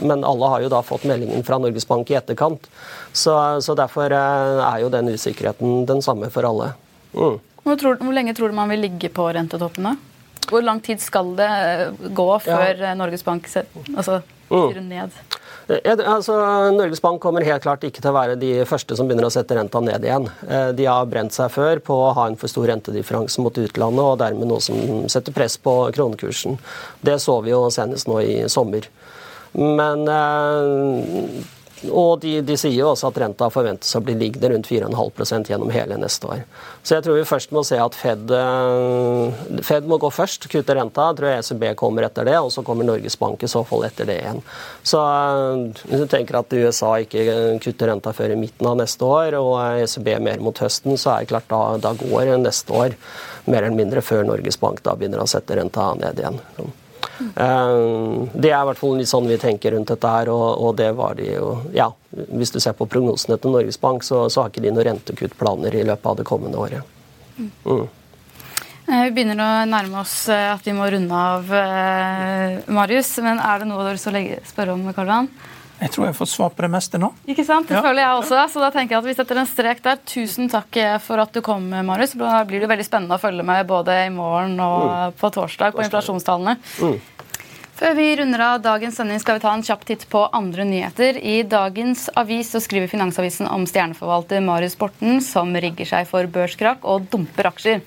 men, 0.00 0.24
alle 0.24 0.52
har 0.52 0.64
jo 0.64 0.72
da 0.72 0.82
fått 0.82 1.04
meldingen 1.08 1.44
fra 1.44 1.58
Norges 1.62 1.86
Bank 1.88 2.10
i 2.10 2.18
etterkant. 2.18 2.68
Så, 3.12 3.34
så 3.64 3.76
derfor 3.78 4.12
eh, 4.12 4.64
er 4.64 4.82
jo 4.82 4.92
den 4.92 5.12
usikkerheten 5.12 5.84
den 5.88 6.02
samme 6.02 6.32
for 6.34 6.48
alle. 6.48 6.72
Mm. 7.12 7.38
Hvor, 7.64 7.76
tror, 7.76 7.98
hvor, 8.00 8.14
lenge 8.14 8.34
tror 8.36 8.48
du 8.48 8.56
man 8.56 8.72
vil 8.72 8.86
ligge 8.88 9.12
på 9.12 9.28
rentetoppene? 9.36 9.96
Hvor 10.48 10.64
lang 10.64 10.80
tid 10.80 11.02
skal 11.04 11.34
det 11.36 11.50
gå 12.16 12.28
før 12.40 12.78
ja. 12.80 12.94
Norges 12.96 13.24
Bank 13.24 13.48
altså, 13.52 14.22
styrer 14.48 14.80
mm. 14.80 15.12
Altså, 15.68 16.32
Norges 16.72 17.02
Bank 17.04 17.20
kommer 17.20 17.44
helt 17.44 17.60
klart 17.60 17.82
ikke 17.84 18.00
til 18.00 18.08
å 18.08 18.16
være 18.16 18.38
de 18.40 18.52
første 18.68 18.96
som 18.96 19.08
begynner 19.08 19.26
å 19.28 19.32
sette 19.32 19.56
renta 19.58 19.82
ned 19.84 20.06
igjen. 20.06 20.24
Eh, 20.48 20.70
de 20.78 20.86
har 20.88 21.10
brent 21.10 21.34
seg 21.34 21.52
før 21.52 21.82
på 21.84 21.98
å 22.06 22.14
ha 22.16 22.24
en 22.28 22.38
for 22.40 22.48
stor 22.48 22.70
rentedifferanse 22.70 23.44
mot 23.44 23.60
utlandet, 23.60 24.00
og 24.00 24.16
dermed 24.22 24.48
noe 24.48 24.64
som 24.64 25.04
setter 25.12 25.36
press 25.36 25.58
på 25.60 25.74
kronekursen. 25.92 26.56
Det 27.04 27.18
så 27.20 27.36
vi 27.44 27.52
jo 27.52 27.66
senest 27.74 28.08
nå 28.08 28.16
i 28.24 28.38
sommer. 28.48 28.88
Men 29.52 30.08
eh, 30.08 31.44
og 31.86 32.20
de, 32.22 32.38
de, 32.42 32.56
sier 32.58 32.74
jo 32.74 32.90
også 32.92 33.10
at 33.10 33.20
renta 33.22 33.48
forventes 33.52 33.94
å 33.94 34.02
bli 34.04 34.16
liggende 34.18 34.50
rundt 34.52 34.68
4,5% 34.70 35.50
gjennom 35.52 35.70
hele 35.72 35.98
neste 36.00 36.26
år. 36.26 36.42
Så 36.82 36.96
jeg 36.96 37.06
tror 37.06 37.18
vi 37.18 37.26
først 37.28 37.54
må 37.54 37.62
se 37.66 37.78
at 37.80 37.94
Fed, 37.98 38.32
eh, 38.34 39.60
Fed 39.66 39.86
må 39.90 40.00
gå 40.02 40.10
først, 40.12 40.48
kutte 40.50 40.76
renta. 40.78 41.10
Jeg 41.10 41.20
tror 41.20 41.30
ECB 41.34 41.64
kommer 41.78 42.08
etter 42.08 42.28
det, 42.28 42.38
og 42.40 42.50
så 42.54 42.64
kommer 42.66 42.88
Norges 42.88 43.18
Bank 43.20 43.44
i 43.44 43.50
så 43.50 43.62
fall 43.68 43.86
etter 43.88 44.08
det 44.08 44.18
igjen. 44.22 44.42
Så 44.82 45.02
eh, 45.04 45.84
hvis 45.90 46.04
du 46.04 46.10
tenker 46.10 46.40
at 46.40 46.58
USA 46.58 46.94
ikke 47.04 47.24
kutter 47.64 47.92
renta 47.92 48.14
før 48.16 48.34
i 48.34 48.40
midten 48.40 48.70
av 48.70 48.78
neste 48.80 49.06
år, 49.06 49.38
og 49.38 49.84
ECB 49.84 50.14
mer 50.24 50.42
mot 50.44 50.64
høsten, 50.64 50.98
så 50.98 51.14
er 51.14 51.24
det 51.24 51.32
klart 51.34 51.50
da, 51.52 51.62
da 51.88 51.94
går 52.00 52.34
neste 52.42 52.74
år 52.74 52.98
mer 53.48 53.64
eller 53.64 53.78
mindre 53.78 54.04
før 54.04 54.26
Norges 54.28 54.60
Bank 54.60 54.82
da 54.84 54.96
begynner 54.98 55.22
å 55.22 55.30
sette 55.30 55.56
renta 55.56 55.92
ned 55.98 56.20
igjen. 56.20 56.42
Eh, 57.18 58.28
det 58.34 58.52
er 58.52 58.60
i 58.60 58.66
hvert 58.68 58.80
fall 58.80 58.96
litt 58.98 59.10
sånn 59.10 59.28
vi 59.28 59.38
tenker 59.40 59.74
rundt 59.74 59.90
dette 59.90 60.12
her, 60.12 60.30
og, 60.32 60.46
og 60.62 60.76
det 60.78 60.90
var 60.98 61.18
de 61.18 61.28
jo 61.32 61.52
Ja, 61.74 61.90
hvis 62.10 62.54
du 62.54 62.60
ser 62.62 62.76
på 62.78 62.88
prognosene 62.90 63.38
til 63.42 63.54
Norges 63.54 63.80
Bank, 63.82 64.06
så, 64.06 64.26
så 64.30 64.44
har 64.44 64.52
ikke 64.52 64.64
de 64.64 64.72
noen 64.72 64.90
rentekuttplaner 64.92 65.74
i 65.74 65.86
løpet 65.88 66.10
av 66.12 66.18
det 66.20 66.26
kommende 66.28 66.60
året. 66.62 66.96
Mm. 67.38 67.86
Eh, 68.88 69.04
vi 69.08 69.12
begynner 69.16 69.42
å 69.42 69.50
nærme 69.68 70.02
oss 70.02 70.16
eh, 70.32 70.48
at 70.52 70.66
vi 70.66 70.76
må 70.76 70.88
runde 70.90 71.22
av, 71.34 71.52
Marius. 72.72 73.16
Men 73.24 73.42
er 73.42 73.62
det 73.62 73.70
noe 73.70 73.82
du 73.82 73.90
har 73.90 73.98
lyst 73.98 74.10
til 74.10 74.20
å 74.20 74.42
spørre 74.52 74.76
om, 74.78 74.90
Karl 74.96 75.14
Jeg 75.78 75.92
tror 75.94 76.08
jeg 76.08 76.12
har 76.12 76.18
fått 76.18 76.32
svar 76.32 76.54
på 76.54 76.64
det 76.64 76.70
meste 76.72 76.98
nå. 76.98 77.12
Ikke 77.30 77.44
sant? 77.46 77.68
Det 77.70 77.76
ja. 77.78 77.82
føler 77.84 78.02
jeg 78.02 78.22
også. 78.22 78.40
Så 78.50 78.62
da 78.62 78.70
tenker 78.74 78.96
jeg 78.96 79.02
at 79.02 79.08
vi 79.08 79.14
setter 79.18 79.38
en 79.38 79.50
strek 79.50 79.84
der. 79.84 80.00
Tusen 80.10 80.50
takk 80.50 80.80
for 81.04 81.22
at 81.22 81.34
du 81.34 81.42
kom, 81.44 81.68
Marius. 81.70 82.16
Da 82.18 82.40
blir 82.48 82.64
det 82.64 82.70
veldig 82.70 82.86
spennende 82.86 83.14
å 83.14 83.22
følge 83.22 83.46
med 83.46 83.68
både 83.68 84.00
i 84.08 84.10
morgen 84.14 84.58
og 84.64 84.88
mm. 84.88 85.20
på 85.20 85.30
torsdag 85.38 85.76
på 85.76 85.86
inflasjonstallene. 85.86 86.58
Mm. 86.82 86.98
Før 87.78 87.92
vi 87.94 88.08
runder 88.18 88.42
av 88.42 88.62
dagens 88.62 88.96
sending 88.98 89.20
skal 89.22 89.36
vi 89.36 89.42
ta 89.44 89.52
en 89.54 89.62
kjapp 89.62 89.84
titt 89.86 90.02
på 90.10 90.24
andre 90.34 90.64
nyheter. 90.66 91.20
I 91.22 91.44
dagens 91.46 92.08
avis 92.18 92.50
så 92.50 92.58
skriver 92.58 92.90
Finansavisen 92.90 93.46
om 93.46 93.68
stjerneforvalter 93.70 94.42
Marius 94.42 94.74
Borten 94.80 95.20
som 95.22 95.54
rigger 95.54 95.86
seg 95.86 96.08
for 96.10 96.26
børskrakk 96.26 96.82
og 96.82 97.06
dumper 97.12 97.52
aksjer. 97.52 97.84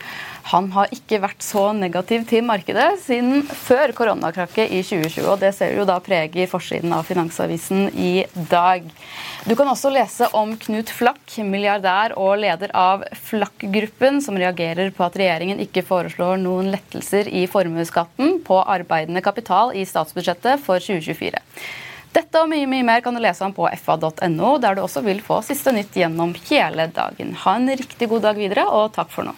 Han 0.50 0.72
har 0.74 0.90
ikke 0.92 1.20
vært 1.22 1.44
så 1.46 1.68
negativ 1.78 2.24
til 2.30 2.44
markedet 2.44 2.88
siden 3.04 3.44
før 3.46 3.94
koronakrakket 3.96 4.74
i 4.74 4.82
2020. 4.84 5.28
og 5.30 5.40
Det 5.44 5.52
ser 5.56 5.76
jo 5.78 5.86
da 5.88 6.00
preger 6.04 6.50
forsiden 6.50 6.94
av 6.96 7.06
Finansavisen 7.08 7.92
i 7.94 8.26
dag. 8.50 8.88
Du 9.46 9.54
kan 9.56 9.70
også 9.70 9.92
lese 9.94 10.28
om 10.38 10.56
Knut 10.60 10.90
Flakk, 10.94 11.38
milliardær 11.46 12.18
og 12.20 12.42
leder 12.42 12.74
av 12.78 13.06
Flakk-gruppen, 13.30 14.20
som 14.26 14.40
reagerer 14.40 14.92
på 14.96 15.06
at 15.06 15.20
regjeringen 15.22 15.62
ikke 15.62 15.86
foreslår 15.86 16.42
noen 16.42 16.74
lettelser 16.74 17.30
i 17.30 17.46
formuesskatten 17.52 18.42
på 18.48 18.60
arbeidende 18.66 19.24
kapital 19.24 19.76
i 19.78 19.86
statsbudsjettet 19.88 20.66
for 20.66 20.82
2024. 20.82 21.40
Dette 22.12 22.42
og 22.42 22.50
mye 22.52 22.68
mye 22.68 22.84
mer 22.84 23.04
kan 23.06 23.16
du 23.16 23.22
lese 23.24 23.46
om 23.46 23.54
på 23.56 23.70
fa.no, 23.80 24.58
der 24.60 24.76
du 24.76 24.82
også 24.84 25.04
vil 25.06 25.22
få 25.24 25.40
siste 25.48 25.72
nytt 25.72 25.96
gjennom 25.96 26.34
hele 26.50 26.90
dagen. 26.92 27.32
Ha 27.46 27.56
en 27.56 27.72
riktig 27.72 28.10
god 28.12 28.28
dag 28.28 28.42
videre, 28.42 28.68
og 28.68 28.92
takk 28.98 29.14
for 29.14 29.30
nå. 29.30 29.38